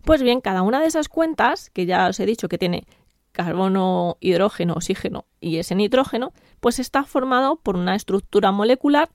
Pues 0.03 0.21
bien, 0.23 0.41
cada 0.41 0.61
una 0.61 0.79
de 0.79 0.87
esas 0.87 1.09
cuentas, 1.09 1.69
que 1.69 1.85
ya 1.85 2.07
os 2.07 2.19
he 2.19 2.25
dicho 2.25 2.47
que 2.49 2.57
tiene 2.57 2.85
carbono, 3.31 4.17
hidrógeno, 4.19 4.73
oxígeno 4.73 5.25
y 5.39 5.57
ese 5.57 5.75
nitrógeno, 5.75 6.33
pues 6.59 6.79
está 6.79 7.03
formado 7.03 7.57
por 7.57 7.75
una 7.75 7.95
estructura 7.95 8.51
molecular 8.51 9.09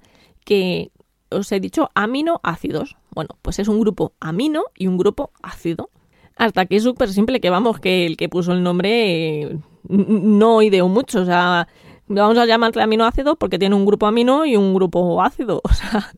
que 0.45 0.91
os 1.31 1.51
he 1.53 1.61
dicho 1.61 1.91
aminoácidos. 1.95 2.97
Bueno, 3.11 3.37
pues 3.43 3.59
es 3.59 3.69
un 3.69 3.81
grupo 3.81 4.15
amino 4.21 4.65
y 4.77 4.87
un 4.87 4.97
grupo 4.97 5.33
ácido. 5.43 5.91
Hasta 6.37 6.63
aquí 6.63 6.77
es 6.77 6.83
súper 6.83 7.09
simple, 7.11 7.41
que 7.41 7.51
vamos, 7.51 7.81
que 7.81 8.07
el 8.07 8.17
que 8.17 8.29
puso 8.29 8.53
el 8.53 8.63
nombre 8.63 9.43
eh, 9.43 9.59
no 9.89 10.63
ideó 10.63 10.89
mucho. 10.89 11.23
O 11.23 11.25
sea, 11.25 11.67
vamos 12.07 12.39
a 12.39 12.47
llamarle 12.47 12.83
aminoácido 12.83 13.37
porque 13.37 13.59
tiene 13.59 13.75
un 13.75 13.87
grupo 13.87 14.07
amino 14.07 14.45
y 14.45 14.57
un 14.57 14.75
grupo 14.75 15.23
ácido. 15.23 15.63
O 15.65 15.73
sea, 15.73 16.13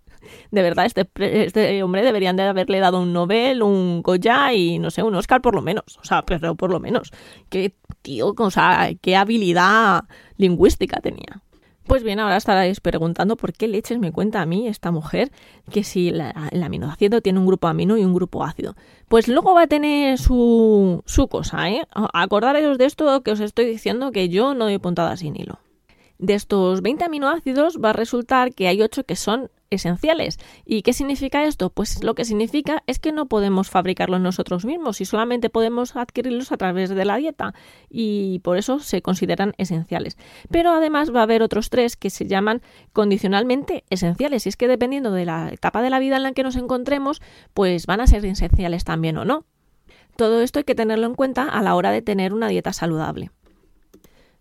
de 0.50 0.62
verdad, 0.62 0.86
este, 0.86 1.08
este 1.44 1.82
hombre 1.82 2.02
deberían 2.02 2.36
de 2.36 2.44
haberle 2.44 2.80
dado 2.80 3.00
un 3.00 3.12
Nobel, 3.12 3.62
un 3.62 4.02
Goya 4.02 4.52
y 4.52 4.78
no 4.78 4.90
sé, 4.90 5.02
un 5.02 5.14
Oscar 5.14 5.40
por 5.40 5.54
lo 5.54 5.62
menos. 5.62 5.98
O 6.00 6.04
sea, 6.04 6.22
pero 6.22 6.54
por 6.54 6.70
lo 6.70 6.80
menos. 6.80 7.12
Qué 7.48 7.74
tío, 8.02 8.34
o 8.36 8.50
sea, 8.50 8.90
qué 9.00 9.16
habilidad 9.16 10.04
lingüística 10.36 11.00
tenía. 11.00 11.42
Pues 11.88 12.02
bien, 12.02 12.20
ahora 12.20 12.36
estaréis 12.36 12.80
preguntando 12.80 13.34
por 13.36 13.54
qué 13.54 13.66
leches 13.66 13.98
me 13.98 14.12
cuenta 14.12 14.42
a 14.42 14.46
mí 14.46 14.68
esta 14.68 14.90
mujer 14.90 15.32
que 15.72 15.84
si 15.84 16.08
el 16.08 16.62
aminoácido 16.62 17.22
tiene 17.22 17.38
un 17.38 17.46
grupo 17.46 17.66
amino 17.66 17.96
y 17.96 18.04
un 18.04 18.12
grupo 18.12 18.44
ácido. 18.44 18.76
Pues 19.08 19.26
luego 19.26 19.54
va 19.54 19.62
a 19.62 19.66
tener 19.68 20.18
su, 20.18 21.02
su 21.06 21.28
cosa, 21.28 21.70
¿eh? 21.70 21.88
Acordaros 22.12 22.76
de 22.76 22.84
esto 22.84 23.22
que 23.22 23.30
os 23.30 23.40
estoy 23.40 23.64
diciendo 23.64 24.12
que 24.12 24.28
yo 24.28 24.52
no 24.52 24.66
doy 24.66 24.76
puntada 24.76 25.16
sin 25.16 25.34
hilo. 25.34 25.60
De 26.18 26.34
estos 26.34 26.82
20 26.82 27.04
aminoácidos 27.04 27.78
va 27.82 27.90
a 27.90 27.94
resultar 27.94 28.52
que 28.52 28.68
hay 28.68 28.82
8 28.82 29.04
que 29.04 29.16
son 29.16 29.50
esenciales. 29.70 30.38
¿Y 30.64 30.82
qué 30.82 30.92
significa 30.92 31.44
esto? 31.44 31.70
Pues 31.70 32.02
lo 32.02 32.14
que 32.14 32.24
significa 32.24 32.82
es 32.86 32.98
que 32.98 33.12
no 33.12 33.26
podemos 33.26 33.70
fabricarlos 33.70 34.20
nosotros 34.20 34.64
mismos 34.64 35.00
y 35.00 35.04
solamente 35.04 35.50
podemos 35.50 35.96
adquirirlos 35.96 36.52
a 36.52 36.56
través 36.56 36.90
de 36.90 37.04
la 37.04 37.16
dieta 37.16 37.54
y 37.88 38.40
por 38.40 38.58
eso 38.58 38.78
se 38.78 39.02
consideran 39.02 39.54
esenciales. 39.58 40.16
Pero 40.50 40.70
además 40.70 41.14
va 41.14 41.20
a 41.20 41.24
haber 41.24 41.42
otros 41.42 41.70
tres 41.70 41.96
que 41.96 42.10
se 42.10 42.26
llaman 42.26 42.62
condicionalmente 42.92 43.84
esenciales 43.90 44.46
y 44.46 44.48
es 44.48 44.56
que 44.56 44.68
dependiendo 44.68 45.12
de 45.12 45.24
la 45.24 45.50
etapa 45.50 45.82
de 45.82 45.90
la 45.90 45.98
vida 45.98 46.16
en 46.16 46.22
la 46.22 46.32
que 46.32 46.42
nos 46.42 46.56
encontremos, 46.56 47.20
pues 47.54 47.86
van 47.86 48.00
a 48.00 48.06
ser 48.06 48.24
esenciales 48.24 48.84
también 48.84 49.16
o 49.18 49.24
no. 49.24 49.44
Todo 50.16 50.42
esto 50.42 50.58
hay 50.58 50.64
que 50.64 50.74
tenerlo 50.74 51.06
en 51.06 51.14
cuenta 51.14 51.44
a 51.44 51.62
la 51.62 51.76
hora 51.76 51.92
de 51.92 52.02
tener 52.02 52.34
una 52.34 52.48
dieta 52.48 52.72
saludable. 52.72 53.30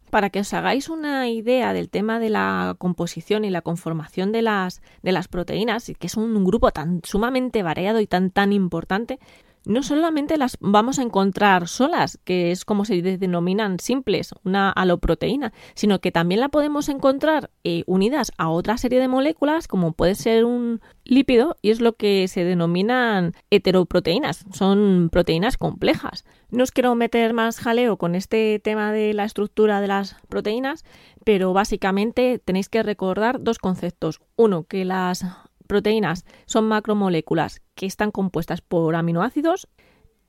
Para 0.09 0.29
que 0.29 0.39
os 0.39 0.53
hagáis 0.53 0.89
una 0.89 1.27
idea 1.29 1.73
del 1.73 1.89
tema 1.89 2.19
de 2.19 2.29
la 2.29 2.75
composición 2.77 3.43
y 3.43 3.49
la 3.49 3.61
conformación 3.61 4.31
de 4.31 4.41
las, 4.41 4.81
de 5.03 5.11
las 5.11 5.27
proteínas, 5.27 5.91
que 5.99 6.07
es 6.07 6.15
un 6.15 6.43
grupo 6.45 6.71
tan 6.71 7.01
sumamente 7.03 7.61
variado 7.61 7.99
y 7.99 8.07
tan 8.07 8.31
tan 8.31 8.53
importante, 8.53 9.19
no 9.67 9.83
solamente 9.83 10.37
las 10.37 10.57
vamos 10.61 10.97
a 10.97 11.03
encontrar 11.03 11.67
solas, 11.67 12.19
que 12.23 12.51
es 12.51 12.63
como 12.63 12.85
se 12.85 13.01
denominan 13.01 13.79
simples, 13.79 14.33
una 14.43 14.71
aloproteína, 14.71 15.51
sino 15.75 15.99
que 15.99 16.11
también 16.11 16.39
la 16.39 16.49
podemos 16.49 16.87
encontrar 16.87 17.51
eh, 17.63 17.83
unidas 17.85 18.31
a 18.37 18.49
otra 18.49 18.77
serie 18.77 18.99
de 18.99 19.09
moléculas, 19.09 19.67
como 19.67 19.91
puede 19.91 20.15
ser 20.15 20.45
un 20.45 20.81
lípido, 21.03 21.57
y 21.61 21.71
es 21.71 21.81
lo 21.81 21.93
que 21.93 22.27
se 22.29 22.45
denominan 22.45 23.33
heteroproteínas, 23.49 24.45
son 24.53 25.09
proteínas 25.11 25.57
complejas. 25.57 26.23
No 26.49 26.63
os 26.63 26.71
quiero 26.71 26.95
meter 26.95 27.33
más 27.33 27.59
jaleo 27.59 27.97
con 27.97 28.15
este 28.15 28.59
tema 28.59 28.93
de 28.93 29.13
la 29.13 29.25
estructura 29.25 29.81
de 29.81 29.87
las 29.87 30.15
proteínas, 30.29 30.85
pero 31.25 31.51
básicamente 31.51 32.39
tenéis 32.39 32.69
que 32.69 32.83
recordar 32.83 33.43
dos 33.43 33.59
conceptos. 33.59 34.21
Uno, 34.37 34.63
que 34.63 34.85
las 34.85 35.25
proteínas 35.67 36.25
son 36.45 36.67
macromoléculas 36.67 37.61
que 37.75 37.85
están 37.85 38.11
compuestas 38.11 38.61
por 38.61 38.95
aminoácidos 38.95 39.67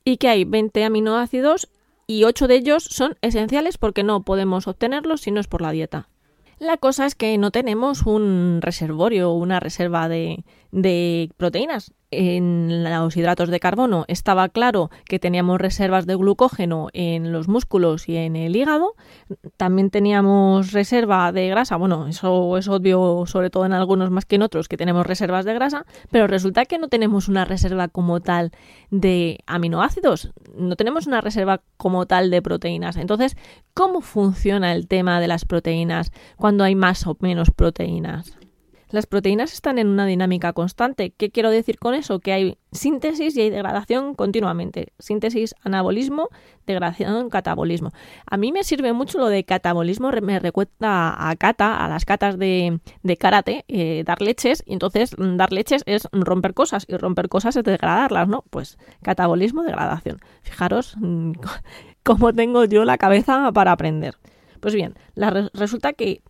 y 0.05 0.19
que 0.19 0.29
hay 0.29 0.45
20 0.45 0.85
aminoácidos 0.85 1.69
y 2.07 2.25
8 2.25 2.49
de 2.49 2.55
ellos 2.57 2.85
son 2.85 3.17
esenciales 3.23 3.79
porque 3.79 4.03
no 4.03 4.23
podemos 4.23 4.67
obtenerlos 4.67 5.23
si 5.23 5.31
no 5.31 5.41
es 5.41 5.47
por 5.47 5.63
la 5.63 5.73
dieta. 5.73 6.09
La 6.59 6.77
cosa 6.77 7.07
es 7.07 7.15
que 7.15 7.39
no 7.39 7.53
tenemos 7.53 8.03
un 8.03 8.59
reservorio, 8.61 9.31
una 9.33 9.61
reserva 9.61 10.09
de, 10.09 10.45
de 10.71 11.31
proteínas 11.37 11.93
en 12.11 12.85
los 12.85 13.17
hidratos 13.17 13.51
de 13.51 13.61
carbono 13.61 14.05
estaba 14.09 14.49
claro 14.49 14.91
que 15.05 15.19
teníamos 15.19 15.61
reservas 15.61 16.07
de 16.07 16.17
glucógeno 16.17 16.89
en 16.95 17.33
los 17.33 17.49
músculos 17.49 18.09
y 18.09 18.17
en 18.17 18.35
el 18.37 18.57
hígado. 18.57 18.95
También 19.57 19.91
teníamos 19.91 20.73
reserva 20.73 21.33
de 21.33 21.49
grasa. 21.49 21.77
Bueno, 21.77 22.07
eso 22.07 22.57
es 22.57 22.69
obvio, 22.69 23.25
sobre 23.27 23.51
todo 23.51 23.67
en 23.67 23.75
algunos 23.75 24.11
más 24.11 24.25
que 24.25 24.37
en 24.37 24.43
otros, 24.43 24.69
que 24.69 24.77
tenemos 24.77 25.07
reservas 25.07 25.45
de 25.45 25.55
grasa, 25.55 25.85
pero 26.11 26.27
resulta 26.27 26.65
que 26.65 26.79
no 26.79 26.89
tenemos 26.89 27.29
una 27.29 27.45
reserva 27.45 27.89
como 27.89 28.21
tal 28.21 28.53
de 28.91 29.41
aminoácidos. 29.47 30.31
No 30.57 30.77
tenemos 30.77 31.07
una 31.07 31.21
reserva 31.21 31.61
como 31.77 32.07
tal 32.07 32.31
de 32.31 32.41
proteínas. 32.41 32.97
Entonces, 32.97 33.37
¿cómo 33.75 34.01
funciona 34.01 34.73
el 34.73 34.89
tema 34.89 35.21
de 35.21 35.29
las 35.29 35.45
proteínas 35.45 36.11
cuando 36.37 36.65
hay 36.65 36.75
más 36.75 37.07
o 37.07 37.17
menos 37.21 37.51
proteínas? 37.51 38.38
Las 38.91 39.07
proteínas 39.07 39.53
están 39.53 39.79
en 39.79 39.89
una 39.89 40.07
dinámica 40.07 40.55
constante. 40.55 41.11
¿Qué 41.11 41.31
quiero 41.31 41.51
decir 41.51 41.79
con 41.79 41.95
eso? 41.95 42.21
Que 42.21 42.33
hay 42.33 42.59
síntesis 42.73 43.37
y 43.37 43.43
hay 43.43 43.51
degradación 43.51 44.15
continuamente. 44.15 44.93
Síntesis, 44.99 45.55
anabolismo, 45.63 46.29
degradación, 46.67 47.29
catabolismo. 47.29 47.93
A 48.25 48.39
mí 48.39 48.51
me 48.51 48.65
sirve 48.65 48.95
mucho 48.95 49.19
lo 49.19 49.29
de 49.29 49.45
catabolismo, 49.45 50.11
me 50.23 50.39
recuerda 50.39 51.29
a 51.29 51.37
cata, 51.37 51.85
a 51.85 51.89
las 51.89 52.07
catas 52.07 52.39
de, 52.39 52.81
de 53.03 53.17
karate, 53.19 53.65
eh, 53.69 54.05
dar 54.07 54.23
leches, 54.23 54.63
y 54.67 54.73
entonces 54.73 55.17
mm, 55.19 55.37
dar 55.37 55.53
leches 55.53 55.83
es 55.85 56.09
romper 56.13 56.55
cosas, 56.55 56.87
y 56.89 56.97
romper 56.97 57.29
cosas 57.29 57.57
es 57.57 57.65
degradarlas, 57.65 58.27
¿no? 58.27 58.45
Pues 58.49 58.79
catabolismo, 59.03 59.65
degradación. 59.65 60.19
Fijaros 60.43 60.97
mm, 60.99 61.33
cómo 62.05 62.33
tengo 62.33 62.65
yo 62.65 62.85
la 62.85 62.97
cabeza 62.97 63.53
para 63.53 63.73
aprender. 63.73 64.17
Pues 64.61 64.75
bien, 64.75 64.95
resulta 65.55 65.93
que 65.93 66.23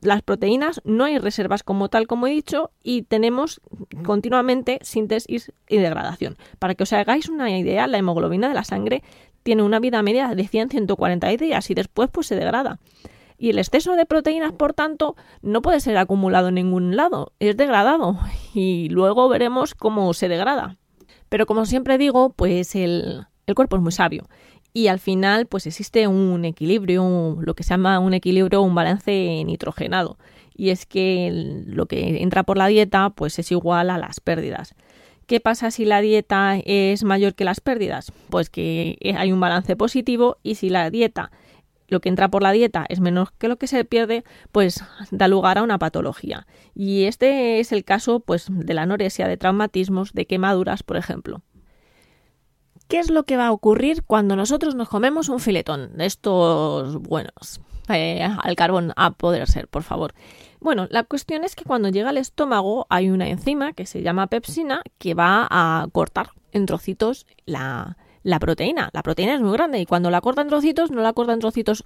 las 0.00 0.22
proteínas 0.22 0.80
no 0.84 1.04
hay 1.04 1.18
reservas 1.18 1.62
como 1.62 1.88
tal 1.88 2.06
como 2.06 2.26
he 2.26 2.30
dicho 2.30 2.70
y 2.82 3.02
tenemos 3.02 3.60
continuamente 4.04 4.78
síntesis 4.82 5.52
y 5.68 5.76
degradación. 5.76 6.36
Para 6.58 6.74
que 6.74 6.84
os 6.84 6.92
hagáis 6.92 7.28
una 7.28 7.50
idea, 7.56 7.86
la 7.86 7.98
hemoglobina 7.98 8.48
de 8.48 8.54
la 8.54 8.64
sangre 8.64 9.02
tiene 9.42 9.62
una 9.62 9.78
vida 9.78 10.02
media 10.02 10.34
de 10.34 10.44
100-140 10.44 11.38
días 11.38 11.70
y 11.70 11.74
después 11.74 12.10
pues 12.10 12.26
se 12.26 12.36
degrada. 12.36 12.80
Y 13.38 13.50
el 13.50 13.58
exceso 13.58 13.96
de 13.96 14.06
proteínas, 14.06 14.52
por 14.52 14.72
tanto, 14.72 15.14
no 15.42 15.60
puede 15.60 15.80
ser 15.80 15.98
acumulado 15.98 16.48
en 16.48 16.54
ningún 16.54 16.96
lado, 16.96 17.32
es 17.38 17.56
degradado 17.56 18.18
y 18.54 18.88
luego 18.88 19.28
veremos 19.28 19.74
cómo 19.74 20.12
se 20.14 20.28
degrada. 20.28 20.78
Pero 21.28 21.44
como 21.44 21.66
siempre 21.66 21.98
digo, 21.98 22.30
pues 22.30 22.74
el, 22.74 23.26
el 23.46 23.54
cuerpo 23.54 23.76
es 23.76 23.82
muy 23.82 23.92
sabio 23.92 24.26
y 24.76 24.88
al 24.88 24.98
final 24.98 25.46
pues 25.46 25.66
existe 25.66 26.06
un 26.06 26.44
equilibrio, 26.44 27.38
lo 27.40 27.54
que 27.54 27.62
se 27.62 27.70
llama 27.70 27.98
un 27.98 28.12
equilibrio, 28.12 28.60
un 28.60 28.74
balance 28.74 29.42
nitrogenado. 29.46 30.18
Y 30.54 30.68
es 30.68 30.84
que 30.84 31.30
lo 31.66 31.86
que 31.86 32.22
entra 32.22 32.42
por 32.42 32.58
la 32.58 32.66
dieta 32.66 33.08
pues 33.08 33.38
es 33.38 33.50
igual 33.52 33.88
a 33.88 33.96
las 33.96 34.20
pérdidas. 34.20 34.74
¿Qué 35.24 35.40
pasa 35.40 35.70
si 35.70 35.86
la 35.86 36.02
dieta 36.02 36.58
es 36.62 37.04
mayor 37.04 37.34
que 37.34 37.46
las 37.46 37.60
pérdidas? 37.60 38.12
Pues 38.28 38.50
que 38.50 38.98
hay 39.16 39.32
un 39.32 39.40
balance 39.40 39.76
positivo 39.76 40.36
y 40.42 40.56
si 40.56 40.68
la 40.68 40.90
dieta, 40.90 41.30
lo 41.88 42.02
que 42.02 42.10
entra 42.10 42.28
por 42.28 42.42
la 42.42 42.52
dieta 42.52 42.84
es 42.90 43.00
menos 43.00 43.30
que 43.38 43.48
lo 43.48 43.56
que 43.56 43.68
se 43.68 43.82
pierde, 43.86 44.24
pues 44.52 44.84
da 45.10 45.26
lugar 45.26 45.56
a 45.56 45.62
una 45.62 45.78
patología. 45.78 46.46
Y 46.74 47.04
este 47.04 47.60
es 47.60 47.72
el 47.72 47.82
caso 47.82 48.20
pues 48.20 48.48
de 48.50 48.74
la 48.74 48.82
anorexia, 48.82 49.26
de 49.26 49.38
traumatismos, 49.38 50.12
de 50.12 50.26
quemaduras, 50.26 50.82
por 50.82 50.98
ejemplo. 50.98 51.40
¿Qué 52.88 53.00
es 53.00 53.10
lo 53.10 53.24
que 53.24 53.36
va 53.36 53.48
a 53.48 53.52
ocurrir 53.52 54.04
cuando 54.04 54.36
nosotros 54.36 54.76
nos 54.76 54.88
comemos 54.88 55.28
un 55.28 55.40
filetón 55.40 55.96
de 55.96 56.06
estos 56.06 56.96
buenos? 57.02 57.60
Eh, 57.88 58.22
al 58.22 58.56
carbón 58.56 58.92
a 58.96 59.12
poder 59.12 59.48
ser, 59.48 59.66
por 59.66 59.82
favor. 59.82 60.14
Bueno, 60.60 60.86
la 60.90 61.02
cuestión 61.02 61.42
es 61.44 61.56
que 61.56 61.64
cuando 61.64 61.88
llega 61.88 62.10
al 62.10 62.16
estómago 62.16 62.86
hay 62.88 63.10
una 63.10 63.28
enzima 63.28 63.72
que 63.72 63.86
se 63.86 64.02
llama 64.02 64.28
pepsina 64.28 64.82
que 64.98 65.14
va 65.14 65.46
a 65.50 65.86
cortar 65.92 66.30
en 66.52 66.66
trocitos 66.66 67.26
la, 67.44 67.96
la 68.22 68.38
proteína. 68.38 68.90
La 68.92 69.02
proteína 69.02 69.34
es 69.34 69.40
muy 69.40 69.52
grande 69.52 69.80
y 69.80 69.86
cuando 69.86 70.10
la 70.10 70.20
corta 70.20 70.42
en 70.42 70.48
trocitos 70.48 70.90
no 70.92 71.02
la 71.02 71.12
corta 71.12 71.32
en 71.32 71.40
trocitos 71.40 71.84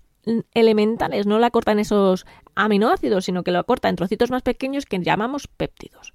elementales, 0.52 1.26
no 1.26 1.38
la 1.38 1.50
corta 1.50 1.72
en 1.72 1.78
esos 1.78 2.26
aminoácidos, 2.54 3.24
sino 3.24 3.42
que 3.42 3.52
la 3.52 3.62
corta 3.62 3.88
en 3.88 3.96
trocitos 3.96 4.30
más 4.30 4.42
pequeños 4.42 4.84
que 4.84 4.98
llamamos 4.98 5.48
péptidos 5.48 6.12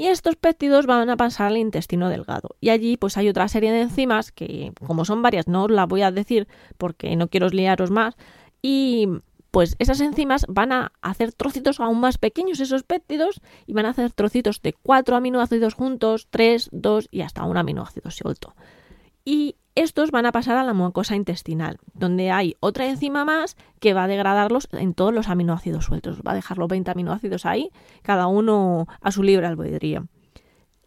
y 0.00 0.06
estos 0.06 0.34
péptidos 0.36 0.86
van 0.86 1.10
a 1.10 1.16
pasar 1.18 1.48
al 1.48 1.58
intestino 1.58 2.08
delgado. 2.08 2.56
Y 2.58 2.70
allí 2.70 2.96
pues 2.96 3.18
hay 3.18 3.28
otra 3.28 3.48
serie 3.48 3.70
de 3.70 3.82
enzimas 3.82 4.32
que 4.32 4.72
como 4.86 5.04
son 5.04 5.20
varias 5.20 5.46
no 5.46 5.64
os 5.64 5.70
las 5.70 5.86
voy 5.86 6.00
a 6.00 6.10
decir 6.10 6.48
porque 6.78 7.14
no 7.16 7.28
quiero 7.28 7.50
liaros 7.50 7.90
más 7.90 8.16
y 8.62 9.08
pues 9.50 9.76
esas 9.78 10.00
enzimas 10.00 10.46
van 10.48 10.72
a 10.72 10.92
hacer 11.02 11.32
trocitos 11.34 11.80
aún 11.80 12.00
más 12.00 12.16
pequeños 12.16 12.60
esos 12.60 12.82
péptidos 12.82 13.42
y 13.66 13.74
van 13.74 13.84
a 13.84 13.90
hacer 13.90 14.10
trocitos 14.12 14.62
de 14.62 14.72
cuatro 14.72 15.16
aminoácidos 15.16 15.74
juntos, 15.74 16.28
tres, 16.30 16.70
dos 16.72 17.06
y 17.10 17.20
hasta 17.20 17.44
un 17.44 17.58
aminoácido 17.58 18.10
suelto. 18.10 18.54
Y 19.26 19.56
estos 19.74 20.10
van 20.10 20.26
a 20.26 20.32
pasar 20.32 20.56
a 20.56 20.64
la 20.64 20.74
mucosa 20.74 21.16
intestinal, 21.16 21.78
donde 21.94 22.30
hay 22.30 22.56
otra 22.60 22.86
enzima 22.86 23.24
más 23.24 23.56
que 23.78 23.94
va 23.94 24.04
a 24.04 24.08
degradarlos 24.08 24.68
en 24.72 24.94
todos 24.94 25.14
los 25.14 25.28
aminoácidos 25.28 25.84
sueltos. 25.84 26.20
Va 26.26 26.32
a 26.32 26.34
dejar 26.34 26.58
los 26.58 26.68
20 26.68 26.90
aminoácidos 26.90 27.46
ahí, 27.46 27.70
cada 28.02 28.26
uno 28.26 28.86
a 29.00 29.12
su 29.12 29.22
libre 29.22 29.46
albedrío. 29.46 30.06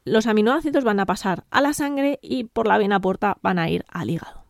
Los 0.06 0.28
aminoácidos 0.28 0.84
van 0.84 1.00
a 1.00 1.06
pasar 1.06 1.46
a 1.50 1.62
la 1.62 1.74
sangre 1.74 2.20
y 2.22 2.44
por 2.44 2.68
la 2.68 2.78
vena 2.78 3.00
porta 3.00 3.38
van 3.42 3.58
a 3.58 3.70
ir 3.70 3.86
al 3.90 4.10
hígado. 4.10 4.44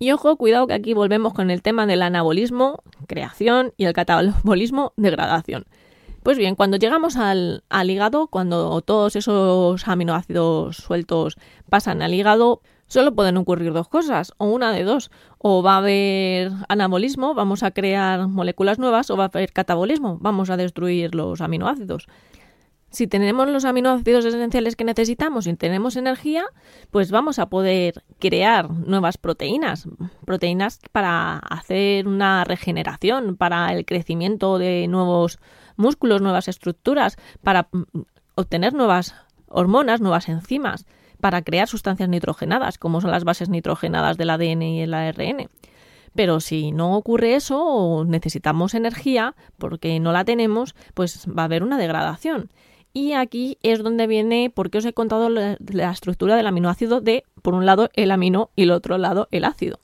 Y 0.00 0.10
ojo, 0.10 0.36
cuidado 0.36 0.66
que 0.66 0.74
aquí 0.74 0.94
volvemos 0.94 1.32
con 1.32 1.48
el 1.50 1.62
tema 1.62 1.86
del 1.86 2.02
anabolismo, 2.02 2.82
creación, 3.06 3.72
y 3.76 3.84
el 3.84 3.92
catabolismo, 3.92 4.92
degradación. 4.96 5.64
Pues 6.24 6.38
bien, 6.38 6.56
cuando 6.56 6.76
llegamos 6.76 7.16
al, 7.16 7.62
al, 7.68 7.90
hígado, 7.90 8.26
cuando 8.26 8.80
todos 8.82 9.14
esos 9.14 9.86
aminoácidos 9.86 10.76
sueltos 10.76 11.36
pasan 11.70 12.02
al 12.02 12.14
hígado, 12.14 12.62
solo 12.92 13.14
pueden 13.14 13.38
ocurrir 13.38 13.72
dos 13.72 13.88
cosas, 13.88 14.34
o 14.36 14.44
una 14.44 14.70
de 14.70 14.84
dos. 14.84 15.10
O 15.38 15.62
va 15.62 15.74
a 15.74 15.78
haber 15.78 16.52
anabolismo, 16.68 17.32
vamos 17.32 17.62
a 17.62 17.70
crear 17.70 18.28
moléculas 18.28 18.78
nuevas, 18.78 19.08
o 19.10 19.16
va 19.16 19.24
a 19.24 19.30
haber 19.32 19.52
catabolismo, 19.52 20.18
vamos 20.20 20.50
a 20.50 20.58
destruir 20.58 21.14
los 21.14 21.40
aminoácidos. 21.40 22.06
Si 22.90 23.06
tenemos 23.06 23.48
los 23.48 23.64
aminoácidos 23.64 24.26
esenciales 24.26 24.76
que 24.76 24.84
necesitamos 24.84 25.46
y 25.46 25.54
tenemos 25.54 25.96
energía, 25.96 26.44
pues 26.90 27.10
vamos 27.10 27.38
a 27.38 27.46
poder 27.46 28.04
crear 28.18 28.70
nuevas 28.70 29.16
proteínas, 29.16 29.88
proteínas 30.26 30.78
para 30.92 31.38
hacer 31.38 32.06
una 32.06 32.44
regeneración, 32.44 33.38
para 33.38 33.72
el 33.72 33.86
crecimiento 33.86 34.58
de 34.58 34.86
nuevos 34.86 35.38
músculos, 35.76 36.20
nuevas 36.20 36.46
estructuras, 36.48 37.16
para 37.42 37.68
obtener 38.34 38.74
nuevas 38.74 39.14
hormonas, 39.48 40.02
nuevas 40.02 40.28
enzimas 40.28 40.84
para 41.22 41.42
crear 41.42 41.68
sustancias 41.68 42.08
nitrogenadas, 42.08 42.78
como 42.78 43.00
son 43.00 43.12
las 43.12 43.22
bases 43.22 43.48
nitrogenadas 43.48 44.18
del 44.18 44.30
ADN 44.30 44.62
y 44.62 44.82
el 44.82 44.92
ARN. 44.92 45.48
Pero 46.16 46.40
si 46.40 46.72
no 46.72 46.96
ocurre 46.96 47.36
eso 47.36 47.64
o 47.64 48.04
necesitamos 48.04 48.74
energía 48.74 49.36
porque 49.56 50.00
no 50.00 50.10
la 50.10 50.24
tenemos, 50.24 50.74
pues 50.94 51.28
va 51.28 51.42
a 51.42 51.44
haber 51.44 51.62
una 51.62 51.78
degradación. 51.78 52.50
Y 52.92 53.12
aquí 53.12 53.56
es 53.62 53.84
donde 53.84 54.08
viene, 54.08 54.50
porque 54.52 54.78
os 54.78 54.84
he 54.84 54.92
contado 54.92 55.28
la, 55.28 55.56
estructura 55.92 56.34
del 56.34 56.48
aminoácido 56.48 57.00
de, 57.00 57.22
por 57.40 57.54
un 57.54 57.66
lado, 57.66 57.88
el 57.92 58.10
amino 58.10 58.50
y 58.56 58.64
el 58.64 58.72
otro 58.72 58.98
lado, 58.98 59.28
el 59.30 59.44
ácido. 59.44 59.78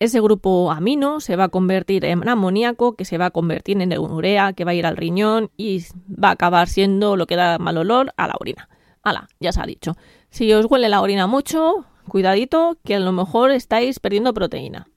Ese 0.00 0.20
grupo 0.20 0.72
amino 0.72 1.20
se 1.20 1.36
va 1.36 1.44
a 1.44 1.48
convertir 1.48 2.04
en 2.04 2.28
amoníaco, 2.28 2.96
que 2.96 3.04
se 3.04 3.18
va 3.18 3.26
a 3.26 3.30
convertir 3.30 3.80
en 3.80 3.96
urea, 3.96 4.52
que 4.52 4.64
va 4.64 4.72
a 4.72 4.74
ir 4.74 4.84
al 4.84 4.96
riñón 4.96 5.52
y 5.56 5.84
va 6.08 6.30
a 6.30 6.32
acabar 6.32 6.68
siendo 6.68 7.16
lo 7.16 7.28
que 7.28 7.36
da 7.36 7.60
mal 7.60 7.78
olor 7.78 8.12
a 8.16 8.26
la 8.26 8.34
orina. 8.40 8.68
Hala, 9.04 9.28
ya 9.40 9.52
se 9.52 9.60
ha 9.60 9.66
dicho. 9.66 9.96
Si 10.32 10.50
os 10.54 10.64
huele 10.64 10.88
la 10.88 11.02
orina 11.02 11.26
mucho, 11.26 11.84
cuidadito, 12.08 12.78
que 12.84 12.94
a 12.94 13.00
lo 13.00 13.12
mejor 13.12 13.50
estáis 13.50 14.00
perdiendo 14.00 14.32
proteína. 14.32 14.88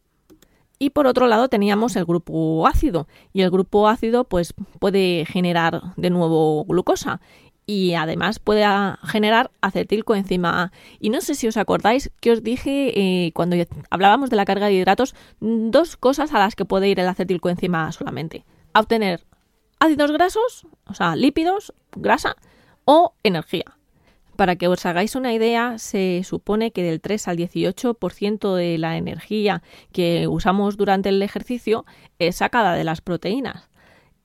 Y 0.80 0.92
por 0.92 1.08
otro 1.08 1.28
lado 1.28 1.50
teníamos 1.50 1.98
el 1.98 2.06
grupo 2.06 2.66
ácido 2.66 3.10
y 3.34 3.42
el 3.42 3.52
grupo 3.52 3.90
ácido 3.90 4.24
pues 4.24 4.54
puede 4.80 5.26
generar 5.26 5.82
de 5.98 6.10
nuevo 6.10 6.64
glucosa 6.64 7.20
y 7.66 7.96
además 7.96 8.40
puede 8.40 8.66
generar 9.04 9.52
acetilcoenzima 9.60 10.64
A. 10.64 10.72
Y 11.02 11.10
no 11.10 11.20
sé 11.20 11.36
si 11.36 11.50
os 11.50 11.58
acordáis 11.58 12.12
que 12.22 12.32
os 12.32 12.42
dije 12.42 12.94
eh, 12.96 13.34
cuando 13.34 13.58
hablábamos 13.90 14.30
de 14.30 14.38
la 14.38 14.46
carga 14.46 14.68
de 14.68 14.76
hidratos 14.76 15.16
dos 15.42 15.98
cosas 15.98 16.34
a 16.34 16.40
las 16.40 16.56
que 16.56 16.64
puede 16.64 16.88
ir 16.88 17.02
el 17.02 17.10
acetilcoenzima 17.10 17.88
A 17.88 17.92
solamente. 17.92 18.46
Obtener 18.74 19.26
ácidos 19.80 20.14
grasos, 20.14 20.66
o 20.88 20.94
sea, 20.94 21.18
lípidos, 21.18 21.74
grasa 21.94 22.38
o 22.86 23.16
energía. 23.22 23.75
Para 24.36 24.56
que 24.58 24.68
os 24.68 24.86
hagáis 24.86 25.16
una 25.16 25.34
idea, 25.34 25.78
se 25.78 26.22
supone 26.24 26.72
que 26.72 26.84
del 26.84 27.02
3 27.02 27.28
al 27.28 27.38
18% 27.38 28.56
de 28.56 28.78
la 28.78 28.98
energía 28.98 29.64
que 29.92 30.28
usamos 30.28 30.78
durante 30.78 31.10
el 31.10 31.22
ejercicio 31.22 31.86
es 32.20 32.38
sacada 32.38 32.74
de 32.74 32.84
las 32.84 33.02
proteínas. 33.02 33.70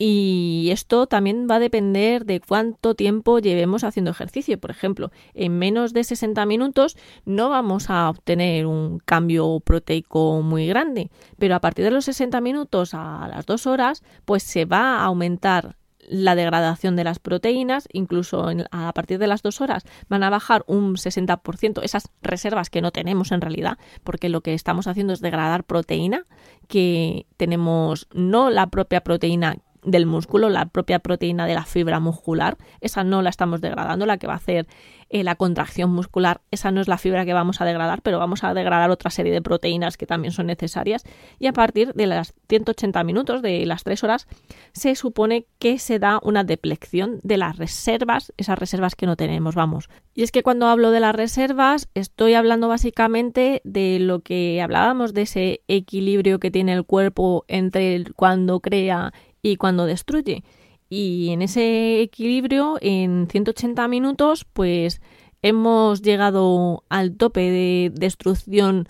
Y 0.02 0.71
esto 0.73 1.07
también 1.07 1.47
va 1.49 1.57
a 1.57 1.59
depender 1.59 2.25
de 2.25 2.40
cuánto 2.40 2.95
tiempo 2.95 3.38
llevemos 3.38 3.85
haciendo 3.85 4.11
ejercicio. 4.11 4.59
Por 4.59 4.71
ejemplo, 4.71 5.12
en 5.35 5.59
menos 5.59 5.93
de 5.93 6.05
60 6.05 6.47
minutos 6.47 6.97
no 7.26 7.50
vamos 7.50 7.90
a 7.90 8.09
obtener 8.09 8.64
un 8.64 8.99
cambio 9.00 9.61
proteico 9.61 10.40
muy 10.40 10.67
grande, 10.67 11.11
pero 11.38 11.55
a 11.55 11.61
partir 11.61 11.85
de 11.85 11.90
los 11.90 12.07
60 12.07 12.40
minutos 12.40 12.95
a 12.95 13.29
las 13.29 13.45
2 13.45 13.67
horas, 13.67 14.02
pues 14.25 14.43
se 14.43 14.64
va 14.64 15.00
a 15.00 15.05
aumentar 15.05 15.76
la 16.11 16.35
degradación 16.35 16.97
de 16.97 17.05
las 17.05 17.21
proteínas, 17.21 17.88
incluso 17.93 18.49
a 18.73 18.93
partir 18.93 19.19
de 19.19 19.29
las 19.29 19.43
dos 19.43 19.61
horas 19.61 19.85
van 20.09 20.25
a 20.25 20.31
bajar 20.31 20.64
un 20.67 20.97
60% 20.97 21.83
esas 21.83 22.11
reservas 22.21 22.69
que 22.69 22.83
no 22.83 22.90
tenemos 22.90 23.31
en 23.31 23.40
realidad, 23.40 23.79
porque 24.02 24.29
lo 24.29 24.40
que 24.40 24.55
estamos 24.55 24.88
haciendo 24.88 25.12
es 25.12 25.21
degradar 25.21 25.64
proteína, 25.64 26.25
que 26.67 27.26
tenemos 27.37 28.09
no 28.12 28.50
la 28.50 28.67
propia 28.67 29.02
proteína 29.02 29.57
del 29.83 30.07
músculo, 30.07 30.49
la 30.49 30.67
propia 30.67 30.99
proteína 30.99 31.47
de 31.47 31.55
la 31.55 31.65
fibra 31.65 32.01
muscular, 32.01 32.57
esa 32.81 33.05
no 33.05 33.23
la 33.23 33.31
estamos 33.31 33.61
degradando, 33.61 34.07
la 34.07 34.19
que 34.19 34.27
va 34.27 34.35
a 34.35 34.37
hacer 34.37 34.67
eh, 35.09 35.25
la 35.25 35.35
contracción 35.35 35.91
muscular, 35.91 36.41
esa 36.51 36.71
no 36.71 36.81
es 36.81 36.89
la 36.89 36.99
fibra 36.99 37.25
que 37.25 37.33
vamos 37.33 37.61
a 37.61 37.65
degradar, 37.65 38.03
pero 38.03 38.19
vamos 38.19 38.45
a 38.45 38.55
degradar 38.55 38.91
otra 38.91 39.11
serie 39.11 39.33
de 39.33 39.43
proteínas 39.43 39.97
que 39.97 40.07
también 40.07 40.33
son 40.33 40.47
necesarias 40.47 41.03
y 41.39 41.47
a 41.47 41.53
partir 41.53 41.93
de 41.95 42.07
las 42.07 42.35
180 42.49 43.03
minutos, 43.05 43.43
de 43.43 43.67
las 43.67 43.83
3 43.85 44.05
horas, 44.05 44.29
se 44.73 44.95
supone 44.95 45.47
que 45.59 45.79
se 45.79 45.99
da 45.99 46.21
una 46.23 46.45
deplección 46.45 47.21
de 47.23 47.39
las 47.39 47.57
reservas, 47.57 48.33
esas 48.37 48.59
reservas 48.59 48.95
que 48.95 49.07
no 49.07 49.17
tenemos, 49.17 49.55
vamos. 49.55 49.89
Y 50.15 50.23
es 50.23 50.33
que 50.33 50.43
cuando 50.43 50.67
hablo 50.67 50.91
de 50.91 51.01
las 51.01 51.15
reservas, 51.15 51.89
estoy 51.95 52.35
hablando 52.35 52.69
básicamente 52.69 53.63
de 53.65 53.99
lo 54.01 54.21
que 54.21 54.61
hablábamos 54.63 55.15
de 55.15 55.23
ese 55.23 55.61
equilibrio 55.69 56.39
que 56.39 56.51
tiene 56.51 56.73
el 56.73 56.85
cuerpo 56.85 57.45
entre 57.49 58.05
cuando 58.17 58.61
crea 58.61 59.13
y 59.43 59.57
cuando 59.57 59.87
destruye. 59.87 60.45
Y 60.89 61.31
en 61.31 61.43
ese 61.43 62.01
equilibrio, 62.01 62.79
en 62.81 63.29
180 63.31 63.87
minutos, 63.89 64.45
pues 64.45 65.01
hemos 65.43 66.03
llegado 66.03 66.85
al 66.89 67.17
tope 67.17 67.51
de 67.51 67.93
destrucción 67.95 68.89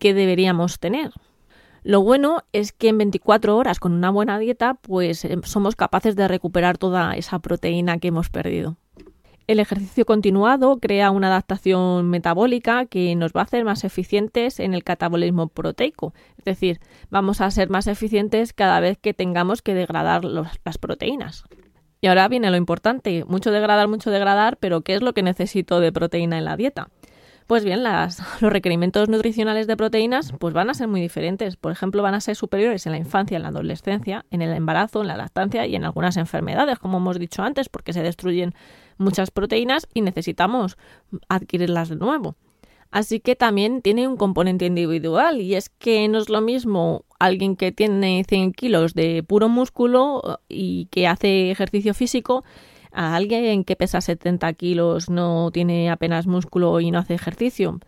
que 0.00 0.14
deberíamos 0.14 0.78
tener. 0.78 1.12
Lo 1.84 2.02
bueno 2.02 2.42
es 2.52 2.72
que 2.72 2.88
en 2.88 2.98
24 2.98 3.56
horas 3.56 3.80
con 3.80 3.92
una 3.92 4.10
buena 4.10 4.38
dieta, 4.38 4.74
pues 4.74 5.24
eh, 5.24 5.38
somos 5.44 5.76
capaces 5.76 6.16
de 6.16 6.28
recuperar 6.28 6.76
toda 6.76 7.14
esa 7.14 7.38
proteína 7.38 7.98
que 7.98 8.08
hemos 8.08 8.28
perdido. 8.28 8.76
El 9.48 9.60
ejercicio 9.60 10.04
continuado 10.04 10.78
crea 10.78 11.10
una 11.10 11.28
adaptación 11.28 12.10
metabólica 12.10 12.84
que 12.84 13.16
nos 13.16 13.32
va 13.32 13.40
a 13.40 13.44
hacer 13.44 13.64
más 13.64 13.82
eficientes 13.82 14.60
en 14.60 14.74
el 14.74 14.84
catabolismo 14.84 15.48
proteico. 15.48 16.12
Es 16.36 16.44
decir, 16.44 16.80
vamos 17.08 17.40
a 17.40 17.50
ser 17.50 17.70
más 17.70 17.86
eficientes 17.86 18.52
cada 18.52 18.78
vez 18.80 18.98
que 18.98 19.14
tengamos 19.14 19.62
que 19.62 19.72
degradar 19.72 20.26
las 20.26 20.76
proteínas. 20.78 21.44
Y 22.02 22.08
ahora 22.08 22.28
viene 22.28 22.50
lo 22.50 22.58
importante, 22.58 23.24
mucho 23.26 23.50
degradar, 23.50 23.88
mucho 23.88 24.10
degradar, 24.10 24.58
pero 24.58 24.82
¿qué 24.82 24.96
es 24.96 25.00
lo 25.00 25.14
que 25.14 25.22
necesito 25.22 25.80
de 25.80 25.92
proteína 25.92 26.36
en 26.36 26.44
la 26.44 26.58
dieta? 26.58 26.90
Pues 27.48 27.64
bien, 27.64 27.82
las, 27.82 28.20
los 28.42 28.52
requerimientos 28.52 29.08
nutricionales 29.08 29.66
de 29.66 29.76
proteínas 29.76 30.34
pues 30.38 30.52
van 30.52 30.68
a 30.68 30.74
ser 30.74 30.86
muy 30.86 31.00
diferentes. 31.00 31.56
Por 31.56 31.72
ejemplo, 31.72 32.02
van 32.02 32.14
a 32.14 32.20
ser 32.20 32.36
superiores 32.36 32.84
en 32.84 32.92
la 32.92 32.98
infancia, 32.98 33.36
en 33.36 33.42
la 33.42 33.48
adolescencia, 33.48 34.26
en 34.30 34.42
el 34.42 34.52
embarazo, 34.52 35.00
en 35.00 35.06
la 35.06 35.16
lactancia 35.16 35.66
y 35.66 35.74
en 35.74 35.84
algunas 35.84 36.18
enfermedades, 36.18 36.78
como 36.78 36.98
hemos 36.98 37.18
dicho 37.18 37.42
antes, 37.42 37.70
porque 37.70 37.94
se 37.94 38.02
destruyen 38.02 38.52
muchas 38.98 39.30
proteínas 39.30 39.88
y 39.94 40.02
necesitamos 40.02 40.76
adquirirlas 41.30 41.88
de 41.88 41.96
nuevo. 41.96 42.36
Así 42.90 43.18
que 43.18 43.34
también 43.34 43.80
tiene 43.80 44.06
un 44.06 44.18
componente 44.18 44.66
individual 44.66 45.40
y 45.40 45.54
es 45.54 45.70
que 45.70 46.06
no 46.08 46.18
es 46.18 46.28
lo 46.28 46.42
mismo 46.42 47.06
alguien 47.18 47.56
que 47.56 47.72
tiene 47.72 48.24
100 48.28 48.52
kilos 48.52 48.92
de 48.92 49.22
puro 49.22 49.48
músculo 49.48 50.40
y 50.50 50.86
que 50.90 51.06
hace 51.06 51.50
ejercicio 51.50 51.94
físico 51.94 52.44
a 52.98 53.14
alguien 53.14 53.62
que 53.62 53.76
pesa 53.76 54.00
70 54.00 54.52
kilos, 54.54 55.08
no 55.08 55.52
tiene 55.52 55.88
apenas 55.88 56.26
músculo 56.26 56.80
y 56.80 56.90
no 56.90 56.98
hace 56.98 57.14
ejercicio. 57.14 57.78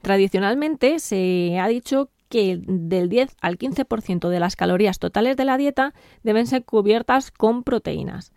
Tradicionalmente 0.00 1.00
se 1.00 1.58
ha 1.60 1.68
dicho 1.68 2.08
que 2.30 2.58
del 2.66 3.10
10 3.10 3.36
al 3.42 3.58
15% 3.58 4.30
de 4.30 4.40
las 4.40 4.56
calorías 4.56 4.98
totales 4.98 5.36
de 5.36 5.44
la 5.44 5.58
dieta 5.58 5.92
deben 6.22 6.46
ser 6.46 6.64
cubiertas 6.64 7.30
con 7.30 7.62
proteínas. 7.62 8.32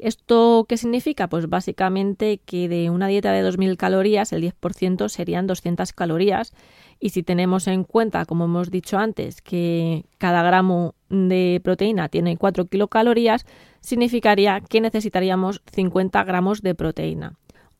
¿Esto 0.00 0.66
qué 0.68 0.76
significa? 0.76 1.28
Pues 1.28 1.48
básicamente 1.48 2.38
que 2.44 2.68
de 2.68 2.90
una 2.90 3.06
dieta 3.06 3.30
de 3.30 3.48
2.000 3.48 3.76
calorías, 3.76 4.32
el 4.32 4.42
10% 4.42 5.08
serían 5.08 5.46
200 5.46 5.92
calorías. 5.92 6.52
Y 7.04 7.08
si 7.08 7.24
tenemos 7.24 7.66
en 7.66 7.82
cuenta, 7.82 8.24
como 8.26 8.44
hemos 8.44 8.70
dicho 8.70 8.96
antes, 8.96 9.42
que 9.42 10.04
cada 10.18 10.44
gramo 10.44 10.94
de 11.08 11.60
proteína 11.64 12.08
tiene 12.08 12.36
4 12.36 12.66
kilocalorías, 12.66 13.44
significaría 13.80 14.60
que 14.60 14.80
necesitaríamos 14.80 15.62
50 15.72 16.22
gramos 16.22 16.62
de 16.62 16.76
proteína. 16.76 17.34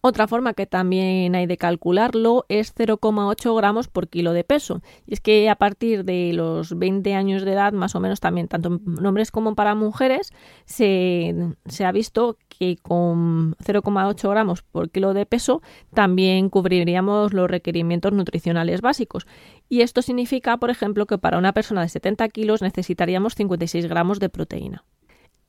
Otra 0.04 0.26
forma 0.26 0.54
que 0.54 0.66
también 0.66 1.36
hay 1.36 1.46
de 1.46 1.56
calcularlo 1.56 2.44
es 2.48 2.74
0,8 2.74 3.56
gramos 3.56 3.86
por 3.86 4.08
kilo 4.08 4.32
de 4.32 4.42
peso. 4.42 4.82
Y 5.06 5.14
es 5.14 5.20
que 5.20 5.48
a 5.48 5.54
partir 5.54 6.04
de 6.04 6.32
los 6.32 6.76
20 6.76 7.14
años 7.14 7.44
de 7.44 7.52
edad, 7.52 7.72
más 7.72 7.94
o 7.94 8.00
menos 8.00 8.18
también, 8.18 8.48
tanto 8.48 8.80
en 8.84 9.06
hombres 9.06 9.30
como 9.30 9.54
para 9.54 9.76
mujeres, 9.76 10.32
se, 10.64 11.54
se 11.66 11.84
ha 11.84 11.92
visto 11.92 12.36
que 12.48 12.78
con 12.78 13.54
0,8 13.58 14.28
gramos 14.28 14.62
por 14.62 14.90
kilo 14.90 15.14
de 15.14 15.24
peso 15.24 15.62
también 15.94 16.48
cubriríamos 16.50 17.32
los 17.32 17.48
requerimientos 17.48 18.12
nutricionales 18.12 18.80
básicos. 18.80 19.28
Y 19.68 19.82
esto 19.82 20.02
significa, 20.02 20.56
por 20.56 20.70
ejemplo, 20.70 21.06
que 21.06 21.18
para 21.18 21.38
una 21.38 21.52
persona 21.52 21.82
de 21.82 21.88
70 21.88 22.28
kilos 22.30 22.60
necesitaríamos 22.60 23.36
56 23.36 23.86
gramos 23.86 24.18
de 24.18 24.30
proteína. 24.30 24.84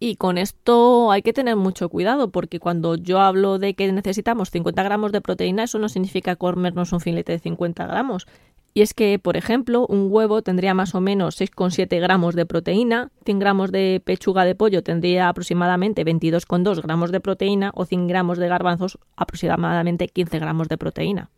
Y 0.06 0.18
con 0.18 0.38
esto 0.38 1.12
hay 1.12 1.22
que 1.22 1.32
tener 1.32 1.56
mucho 1.56 1.88
cuidado 1.88 2.30
porque 2.30 2.60
cuando 2.60 2.96
yo 2.96 3.22
hablo 3.22 3.58
de 3.58 3.74
que 3.74 3.90
necesitamos 3.90 4.52
50 4.52 4.84
gramos 4.84 5.14
de 5.14 5.22
proteína, 5.22 5.64
eso 5.64 5.80
no 5.80 5.88
significa 5.88 6.36
comernos 6.36 6.92
un 6.92 7.00
filete 7.00 7.32
de 7.32 7.40
50 7.40 7.88
gramos. 7.88 8.28
Y 8.74 8.82
es 8.82 8.94
que, 8.94 9.18
por 9.18 9.38
ejemplo, 9.38 9.88
un 9.88 10.10
huevo 10.12 10.42
tendría 10.42 10.74
más 10.74 10.94
o 10.94 11.00
menos 11.00 11.40
6,7 11.40 12.02
gramos 12.02 12.36
de 12.36 12.46
proteína, 12.46 13.12
100 13.24 13.40
gramos 13.40 13.72
de 13.72 14.02
pechuga 14.04 14.44
de 14.44 14.56
pollo 14.56 14.84
tendría 14.84 15.30
aproximadamente 15.30 16.04
22,2 16.04 16.82
gramos 16.82 17.14
de 17.14 17.22
proteína 17.22 17.72
o 17.74 17.86
100 17.86 18.08
gramos 18.08 18.40
de 18.40 18.50
garbanzos 18.50 19.00
aproximadamente 19.16 20.10
15 20.10 20.38
gramos 20.38 20.68
de 20.68 20.78
proteína. 20.78 21.30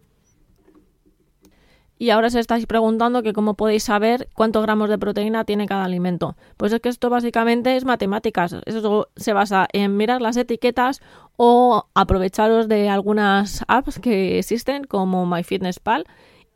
Y 1.97 2.09
ahora 2.09 2.29
se 2.29 2.39
estáis 2.39 2.65
preguntando 2.65 3.23
que 3.23 3.31
cómo 3.31 3.53
podéis 3.53 3.83
saber 3.83 4.27
cuántos 4.33 4.63
gramos 4.63 4.89
de 4.89 4.97
proteína 4.97 5.45
tiene 5.45 5.65
cada 5.65 5.85
alimento. 5.85 6.35
Pues 6.57 6.73
es 6.73 6.81
que 6.81 6.89
esto 6.89 7.09
básicamente 7.09 7.77
es 7.77 7.85
matemáticas. 7.85 8.57
Eso 8.65 9.07
se 9.15 9.33
basa 9.33 9.67
en 9.71 9.95
mirar 9.95 10.21
las 10.21 10.35
etiquetas 10.35 11.01
o 11.37 11.85
aprovecharos 11.93 12.67
de 12.67 12.89
algunas 12.89 13.63
apps 13.67 13.99
que 13.99 14.39
existen 14.39 14.83
como 14.83 15.25
MyFitnessPal 15.25 16.05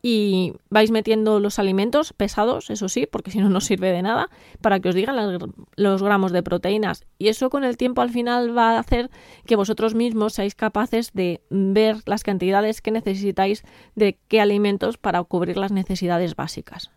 y 0.01 0.53
vais 0.69 0.91
metiendo 0.91 1.39
los 1.39 1.59
alimentos 1.59 2.13
pesados, 2.13 2.69
eso 2.69 2.89
sí, 2.89 3.07
porque 3.09 3.31
si 3.31 3.39
no, 3.39 3.49
no 3.49 3.61
sirve 3.61 3.91
de 3.91 4.01
nada, 4.01 4.29
para 4.61 4.79
que 4.79 4.89
os 4.89 4.95
digan 4.95 5.15
los 5.75 6.03
gramos 6.03 6.31
de 6.31 6.43
proteínas. 6.43 7.05
Y 7.17 7.27
eso 7.27 7.49
con 7.49 7.63
el 7.63 7.77
tiempo 7.77 8.01
al 8.01 8.09
final 8.09 8.57
va 8.57 8.71
a 8.71 8.79
hacer 8.79 9.09
que 9.45 9.55
vosotros 9.55 9.95
mismos 9.95 10.33
seáis 10.33 10.55
capaces 10.55 11.11
de 11.13 11.41
ver 11.49 11.97
las 12.05 12.23
cantidades 12.23 12.81
que 12.81 12.91
necesitáis 12.91 13.63
de 13.95 14.17
qué 14.27 14.41
alimentos 14.41 14.97
para 14.97 15.23
cubrir 15.23 15.57
las 15.57 15.71
necesidades 15.71 16.35
básicas. 16.35 16.91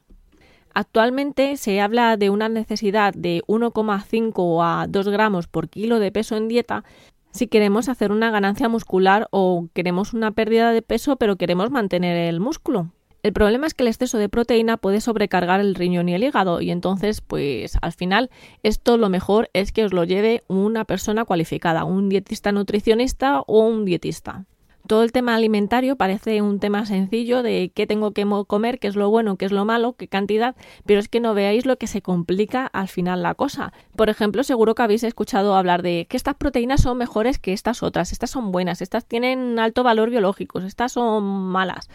Actualmente 0.74 1.58
se 1.58 1.80
habla 1.80 2.16
de 2.16 2.30
una 2.30 2.48
necesidad 2.48 3.12
de 3.12 3.42
1,5 3.46 4.60
a 4.62 4.86
2 4.88 5.08
gramos 5.08 5.46
por 5.46 5.68
kilo 5.68 5.98
de 5.98 6.10
peso 6.10 6.36
en 6.36 6.48
dieta 6.48 6.84
si 7.32 7.48
queremos 7.48 7.88
hacer 7.88 8.12
una 8.12 8.30
ganancia 8.30 8.68
muscular 8.68 9.26
o 9.30 9.68
queremos 9.74 10.14
una 10.14 10.30
pérdida 10.30 10.72
de 10.72 10.82
peso 10.82 11.16
pero 11.16 11.36
queremos 11.36 11.70
mantener 11.70 12.16
el 12.16 12.40
músculo. 12.40 12.92
El 13.22 13.32
problema 13.32 13.68
es 13.68 13.74
que 13.74 13.84
el 13.84 13.88
exceso 13.88 14.18
de 14.18 14.28
proteína 14.28 14.76
puede 14.76 15.00
sobrecargar 15.00 15.60
el 15.60 15.76
riñón 15.76 16.08
y 16.08 16.14
el 16.14 16.24
hígado 16.24 16.60
y 16.60 16.70
entonces 16.72 17.20
pues 17.20 17.78
al 17.80 17.92
final 17.92 18.30
esto 18.64 18.96
lo 18.96 19.08
mejor 19.08 19.48
es 19.52 19.70
que 19.70 19.84
os 19.84 19.92
lo 19.92 20.02
lleve 20.04 20.42
una 20.48 20.84
persona 20.84 21.24
cualificada, 21.24 21.84
un 21.84 22.08
dietista 22.08 22.50
nutricionista 22.50 23.40
o 23.40 23.60
un 23.60 23.84
dietista. 23.84 24.44
Todo 24.86 25.02
el 25.02 25.12
tema 25.12 25.34
alimentario 25.34 25.96
parece 25.96 26.42
un 26.42 26.58
tema 26.58 26.86
sencillo 26.86 27.42
de 27.42 27.70
qué 27.74 27.86
tengo 27.86 28.12
que 28.12 28.26
comer, 28.46 28.78
qué 28.78 28.88
es 28.88 28.96
lo 28.96 29.10
bueno, 29.10 29.36
qué 29.36 29.44
es 29.44 29.52
lo 29.52 29.64
malo, 29.64 29.94
qué 29.94 30.08
cantidad, 30.08 30.56
pero 30.86 31.00
es 31.00 31.08
que 31.08 31.20
no 31.20 31.34
veáis 31.34 31.66
lo 31.66 31.76
que 31.76 31.86
se 31.86 32.02
complica 32.02 32.66
al 32.66 32.88
final 32.88 33.22
la 33.22 33.34
cosa. 33.34 33.72
Por 33.96 34.10
ejemplo, 34.10 34.42
seguro 34.42 34.74
que 34.74 34.82
habéis 34.82 35.04
escuchado 35.04 35.54
hablar 35.54 35.82
de 35.82 36.06
que 36.08 36.16
estas 36.16 36.34
proteínas 36.34 36.82
son 36.82 36.98
mejores 36.98 37.38
que 37.38 37.52
estas 37.52 37.82
otras, 37.82 38.12
estas 38.12 38.30
son 38.30 38.52
buenas, 38.52 38.82
estas 38.82 39.04
tienen 39.04 39.58
alto 39.58 39.82
valor 39.82 40.10
biológico, 40.10 40.58
estas 40.60 40.92
son 40.92 41.24
malas. 41.24 41.88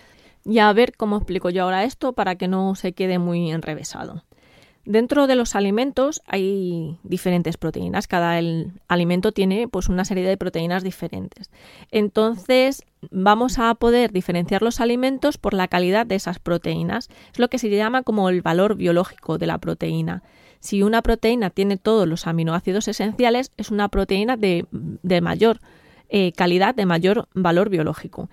Y 0.46 0.60
a 0.60 0.72
ver 0.72 0.96
cómo 0.96 1.18
explico 1.18 1.50
yo 1.50 1.64
ahora 1.64 1.84
esto 1.84 2.14
para 2.14 2.36
que 2.36 2.48
no 2.48 2.76
se 2.76 2.94
quede 2.94 3.20
muy 3.20 3.52
enrevesado. 3.52 4.24
Dentro 4.88 5.28
de 5.28 5.36
los 5.36 5.58
alimentos 5.58 6.22
hay 6.28 6.98
diferentes 7.04 7.58
proteínas. 7.58 8.08
Cada 8.08 8.40
alimento 8.88 9.34
tiene 9.34 9.68
pues 9.68 9.90
una 9.90 10.06
serie 10.06 10.26
de 10.26 10.38
proteínas 10.38 10.82
diferentes. 10.82 11.52
Entonces 11.92 12.86
vamos 13.12 13.60
a 13.60 13.76
poder 13.76 14.14
diferenciar 14.14 14.62
los 14.62 14.80
alimentos 14.80 15.38
por 15.38 15.54
la 15.54 15.68
calidad 15.68 16.06
de 16.06 16.16
esas 16.16 16.40
proteínas. 16.40 17.10
Es 17.34 17.38
lo 17.38 17.50
que 17.50 17.60
se 17.60 17.70
llama 17.70 18.04
como 18.04 18.30
el 18.30 18.42
valor 18.42 18.76
biológico 18.76 19.38
de 19.38 19.48
la 19.48 19.58
proteína. 19.58 20.24
Si 20.62 20.84
una 20.84 21.02
proteína 21.02 21.50
tiene 21.50 21.76
todos 21.76 22.08
los 22.08 22.26
aminoácidos 22.26 22.88
esenciales, 22.88 23.52
es 23.58 23.72
una 23.72 23.90
proteína 23.90 24.38
de, 24.38 24.68
mayor 25.22 25.60
eh, 26.08 26.32
calidad, 26.32 26.74
de 26.74 26.86
mayor 26.86 27.28
valor 27.34 27.68
biológico 27.68 28.30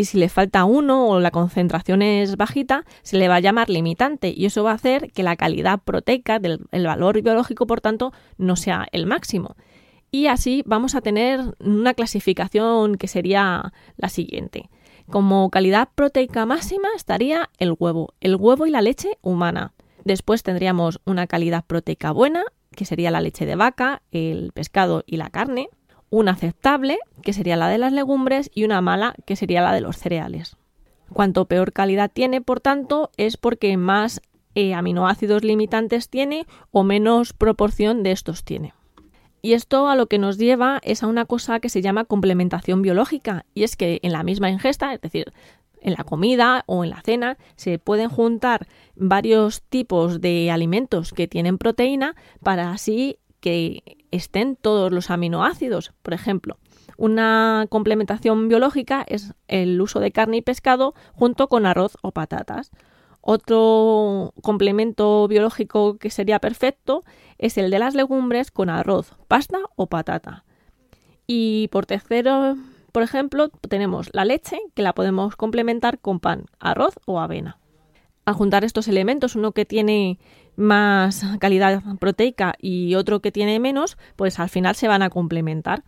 y 0.00 0.04
si 0.04 0.18
le 0.18 0.30
falta 0.30 0.64
uno 0.64 1.08
o 1.08 1.20
la 1.20 1.30
concentración 1.30 2.00
es 2.00 2.36
bajita, 2.36 2.86
se 3.02 3.18
le 3.18 3.28
va 3.28 3.36
a 3.36 3.40
llamar 3.40 3.68
limitante 3.68 4.32
y 4.34 4.46
eso 4.46 4.64
va 4.64 4.72
a 4.72 4.74
hacer 4.74 5.12
que 5.12 5.22
la 5.22 5.36
calidad 5.36 5.78
proteica 5.78 6.38
del 6.38 6.66
valor 6.72 7.20
biológico, 7.20 7.66
por 7.66 7.82
tanto, 7.82 8.12
no 8.38 8.56
sea 8.56 8.88
el 8.92 9.04
máximo. 9.04 9.56
Y 10.10 10.26
así 10.26 10.62
vamos 10.64 10.94
a 10.94 11.02
tener 11.02 11.54
una 11.60 11.92
clasificación 11.92 12.96
que 12.96 13.08
sería 13.08 13.74
la 13.98 14.08
siguiente. 14.08 14.70
Como 15.10 15.50
calidad 15.50 15.90
proteica 15.94 16.46
máxima 16.46 16.88
estaría 16.96 17.50
el 17.58 17.74
huevo, 17.78 18.14
el 18.20 18.36
huevo 18.36 18.66
y 18.66 18.70
la 18.70 18.80
leche 18.80 19.18
humana. 19.20 19.74
Después 20.04 20.42
tendríamos 20.42 21.00
una 21.04 21.26
calidad 21.26 21.64
proteica 21.66 22.10
buena, 22.12 22.44
que 22.74 22.86
sería 22.86 23.10
la 23.10 23.20
leche 23.20 23.44
de 23.44 23.54
vaca, 23.54 24.00
el 24.12 24.52
pescado 24.52 25.04
y 25.06 25.18
la 25.18 25.28
carne 25.28 25.68
una 26.10 26.32
aceptable, 26.32 26.98
que 27.22 27.32
sería 27.32 27.56
la 27.56 27.68
de 27.68 27.78
las 27.78 27.92
legumbres, 27.92 28.50
y 28.54 28.64
una 28.64 28.80
mala, 28.80 29.14
que 29.24 29.36
sería 29.36 29.62
la 29.62 29.72
de 29.72 29.80
los 29.80 29.96
cereales. 29.96 30.56
Cuanto 31.12 31.46
peor 31.46 31.72
calidad 31.72 32.10
tiene, 32.12 32.40
por 32.40 32.60
tanto, 32.60 33.10
es 33.16 33.36
porque 33.36 33.76
más 33.76 34.20
eh, 34.54 34.74
aminoácidos 34.74 35.44
limitantes 35.44 36.08
tiene 36.08 36.46
o 36.72 36.82
menos 36.82 37.32
proporción 37.32 38.02
de 38.02 38.12
estos 38.12 38.44
tiene. 38.44 38.74
Y 39.42 39.54
esto 39.54 39.88
a 39.88 39.96
lo 39.96 40.06
que 40.06 40.18
nos 40.18 40.36
lleva 40.36 40.80
es 40.82 41.02
a 41.02 41.06
una 41.06 41.24
cosa 41.24 41.60
que 41.60 41.68
se 41.68 41.80
llama 41.80 42.04
complementación 42.04 42.82
biológica, 42.82 43.46
y 43.54 43.62
es 43.62 43.76
que 43.76 44.00
en 44.02 44.12
la 44.12 44.22
misma 44.22 44.50
ingesta, 44.50 44.92
es 44.92 45.00
decir, 45.00 45.32
en 45.80 45.94
la 45.94 46.04
comida 46.04 46.64
o 46.66 46.84
en 46.84 46.90
la 46.90 47.00
cena, 47.00 47.38
se 47.56 47.78
pueden 47.78 48.10
juntar 48.10 48.66
varios 48.96 49.62
tipos 49.62 50.20
de 50.20 50.50
alimentos 50.50 51.12
que 51.12 51.26
tienen 51.26 51.56
proteína 51.56 52.16
para 52.42 52.70
así 52.70 53.18
que 53.40 53.98
estén 54.10 54.56
todos 54.56 54.92
los 54.92 55.10
aminoácidos. 55.10 55.92
Por 56.02 56.14
ejemplo, 56.14 56.58
una 56.96 57.66
complementación 57.70 58.48
biológica 58.48 59.04
es 59.08 59.34
el 59.48 59.80
uso 59.80 60.00
de 60.00 60.12
carne 60.12 60.38
y 60.38 60.42
pescado 60.42 60.94
junto 61.14 61.48
con 61.48 61.66
arroz 61.66 61.96
o 62.02 62.12
patatas. 62.12 62.70
Otro 63.22 64.32
complemento 64.42 65.28
biológico 65.28 65.98
que 65.98 66.10
sería 66.10 66.38
perfecto 66.38 67.04
es 67.38 67.58
el 67.58 67.70
de 67.70 67.78
las 67.78 67.94
legumbres 67.94 68.50
con 68.50 68.70
arroz, 68.70 69.14
pasta 69.28 69.58
o 69.76 69.86
patata. 69.86 70.44
Y 71.26 71.68
por 71.68 71.86
tercero, 71.86 72.56
por 72.92 73.02
ejemplo, 73.02 73.50
tenemos 73.68 74.10
la 74.12 74.24
leche 74.24 74.58
que 74.74 74.82
la 74.82 74.94
podemos 74.94 75.36
complementar 75.36 76.00
con 76.00 76.18
pan, 76.18 76.46
arroz 76.58 76.94
o 77.06 77.20
avena. 77.20 77.58
Al 78.24 78.34
juntar 78.34 78.64
estos 78.64 78.88
elementos, 78.88 79.36
uno 79.36 79.52
que 79.52 79.64
tiene 79.64 80.18
más 80.60 81.24
calidad 81.38 81.82
proteica 81.98 82.54
y 82.60 82.94
otro 82.94 83.20
que 83.20 83.32
tiene 83.32 83.58
menos, 83.58 83.96
pues 84.16 84.38
al 84.38 84.48
final 84.48 84.76
se 84.76 84.88
van 84.88 85.02
a 85.02 85.10
complementar. 85.10 85.82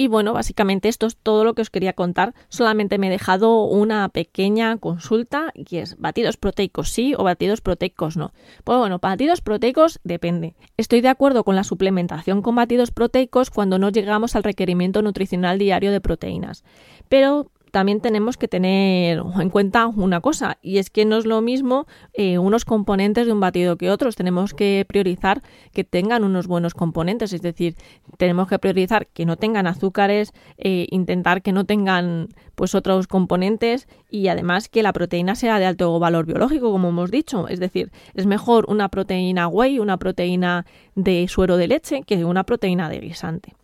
Y 0.00 0.06
bueno, 0.06 0.32
básicamente 0.32 0.88
esto 0.88 1.06
es 1.06 1.16
todo 1.16 1.42
lo 1.42 1.54
que 1.54 1.62
os 1.62 1.70
quería 1.70 1.92
contar. 1.92 2.32
Solamente 2.48 2.98
me 2.98 3.08
he 3.08 3.10
dejado 3.10 3.64
una 3.64 4.08
pequeña 4.10 4.76
consulta 4.76 5.50
y 5.54 5.78
es 5.78 5.98
batidos 5.98 6.36
proteicos 6.36 6.90
sí 6.90 7.14
o 7.18 7.24
batidos 7.24 7.60
proteicos 7.60 8.16
no. 8.16 8.32
Pues 8.62 8.78
bueno, 8.78 9.00
batidos 9.02 9.40
proteicos 9.40 9.98
depende. 10.04 10.54
Estoy 10.76 11.00
de 11.00 11.08
acuerdo 11.08 11.42
con 11.42 11.56
la 11.56 11.64
suplementación 11.64 12.42
con 12.42 12.54
batidos 12.54 12.92
proteicos 12.92 13.50
cuando 13.50 13.80
no 13.80 13.90
llegamos 13.90 14.36
al 14.36 14.44
requerimiento 14.44 15.02
nutricional 15.02 15.58
diario 15.58 15.90
de 15.90 16.00
proteínas. 16.00 16.62
Pero 17.08 17.50
también 17.70 18.00
tenemos 18.00 18.36
que 18.36 18.48
tener 18.48 19.22
en 19.40 19.50
cuenta 19.50 19.86
una 19.86 20.20
cosa, 20.20 20.58
y 20.62 20.78
es 20.78 20.90
que 20.90 21.04
no 21.04 21.16
es 21.18 21.26
lo 21.26 21.40
mismo 21.40 21.86
eh, 22.12 22.38
unos 22.38 22.64
componentes 22.64 23.26
de 23.26 23.32
un 23.32 23.40
batido 23.40 23.76
que 23.76 23.90
otros. 23.90 24.16
Tenemos 24.16 24.54
que 24.54 24.84
priorizar 24.88 25.42
que 25.72 25.84
tengan 25.84 26.24
unos 26.24 26.46
buenos 26.46 26.74
componentes, 26.74 27.32
es 27.32 27.42
decir, 27.42 27.76
tenemos 28.16 28.48
que 28.48 28.58
priorizar 28.58 29.06
que 29.08 29.26
no 29.26 29.36
tengan 29.36 29.66
azúcares, 29.66 30.32
eh, 30.56 30.86
intentar 30.90 31.42
que 31.42 31.52
no 31.52 31.64
tengan 31.64 32.28
pues 32.54 32.74
otros 32.74 33.06
componentes 33.06 33.86
y 34.10 34.28
además 34.28 34.68
que 34.68 34.82
la 34.82 34.92
proteína 34.92 35.36
sea 35.36 35.58
de 35.58 35.66
alto 35.66 35.96
valor 35.98 36.26
biológico, 36.26 36.72
como 36.72 36.88
hemos 36.88 37.10
dicho. 37.10 37.48
Es 37.48 37.60
decir, 37.60 37.92
es 38.14 38.26
mejor 38.26 38.66
una 38.68 38.88
proteína 38.88 39.48
whey, 39.48 39.78
una 39.78 39.96
proteína 39.96 40.66
de 40.94 41.26
suero 41.28 41.56
de 41.56 41.68
leche, 41.68 42.02
que 42.02 42.24
una 42.24 42.44
proteína 42.44 42.88
de 42.88 42.98
guisante. 43.00 43.54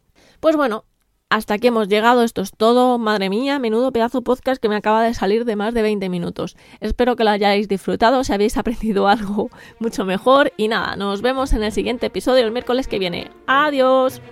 Pues 0.41 0.57
bueno, 0.57 0.85
hasta 1.35 1.55
aquí 1.55 1.67
hemos 1.67 1.89
llegado, 1.89 2.23
esto 2.23 2.43
es 2.43 2.53
todo. 2.53 2.97
Madre 2.97 3.29
mía, 3.29 3.59
menudo 3.59 3.91
pedazo 3.91 4.23
podcast 4.23 4.63
que 4.63 4.69
me 4.69 4.77
acaba 4.77 5.03
de 5.03 5.15
salir 5.15 5.45
de 5.45 5.57
más 5.57 5.75
de 5.75 5.83
20 5.83 6.09
minutos. 6.09 6.57
Espero 6.79 7.17
que 7.17 7.25
lo 7.25 7.31
hayáis 7.31 7.67
disfrutado, 7.67 8.23
si 8.23 8.33
habéis 8.33 8.57
aprendido 8.57 9.09
algo 9.09 9.51
mucho 9.81 10.05
mejor. 10.05 10.53
Y 10.57 10.69
nada, 10.69 10.95
nos 10.95 11.23
vemos 11.23 11.53
en 11.53 11.65
el 11.65 11.73
siguiente 11.73 12.07
episodio 12.07 12.45
el 12.45 12.53
miércoles 12.53 12.87
que 12.87 13.01
viene. 13.01 13.33
Adiós. 13.49 14.23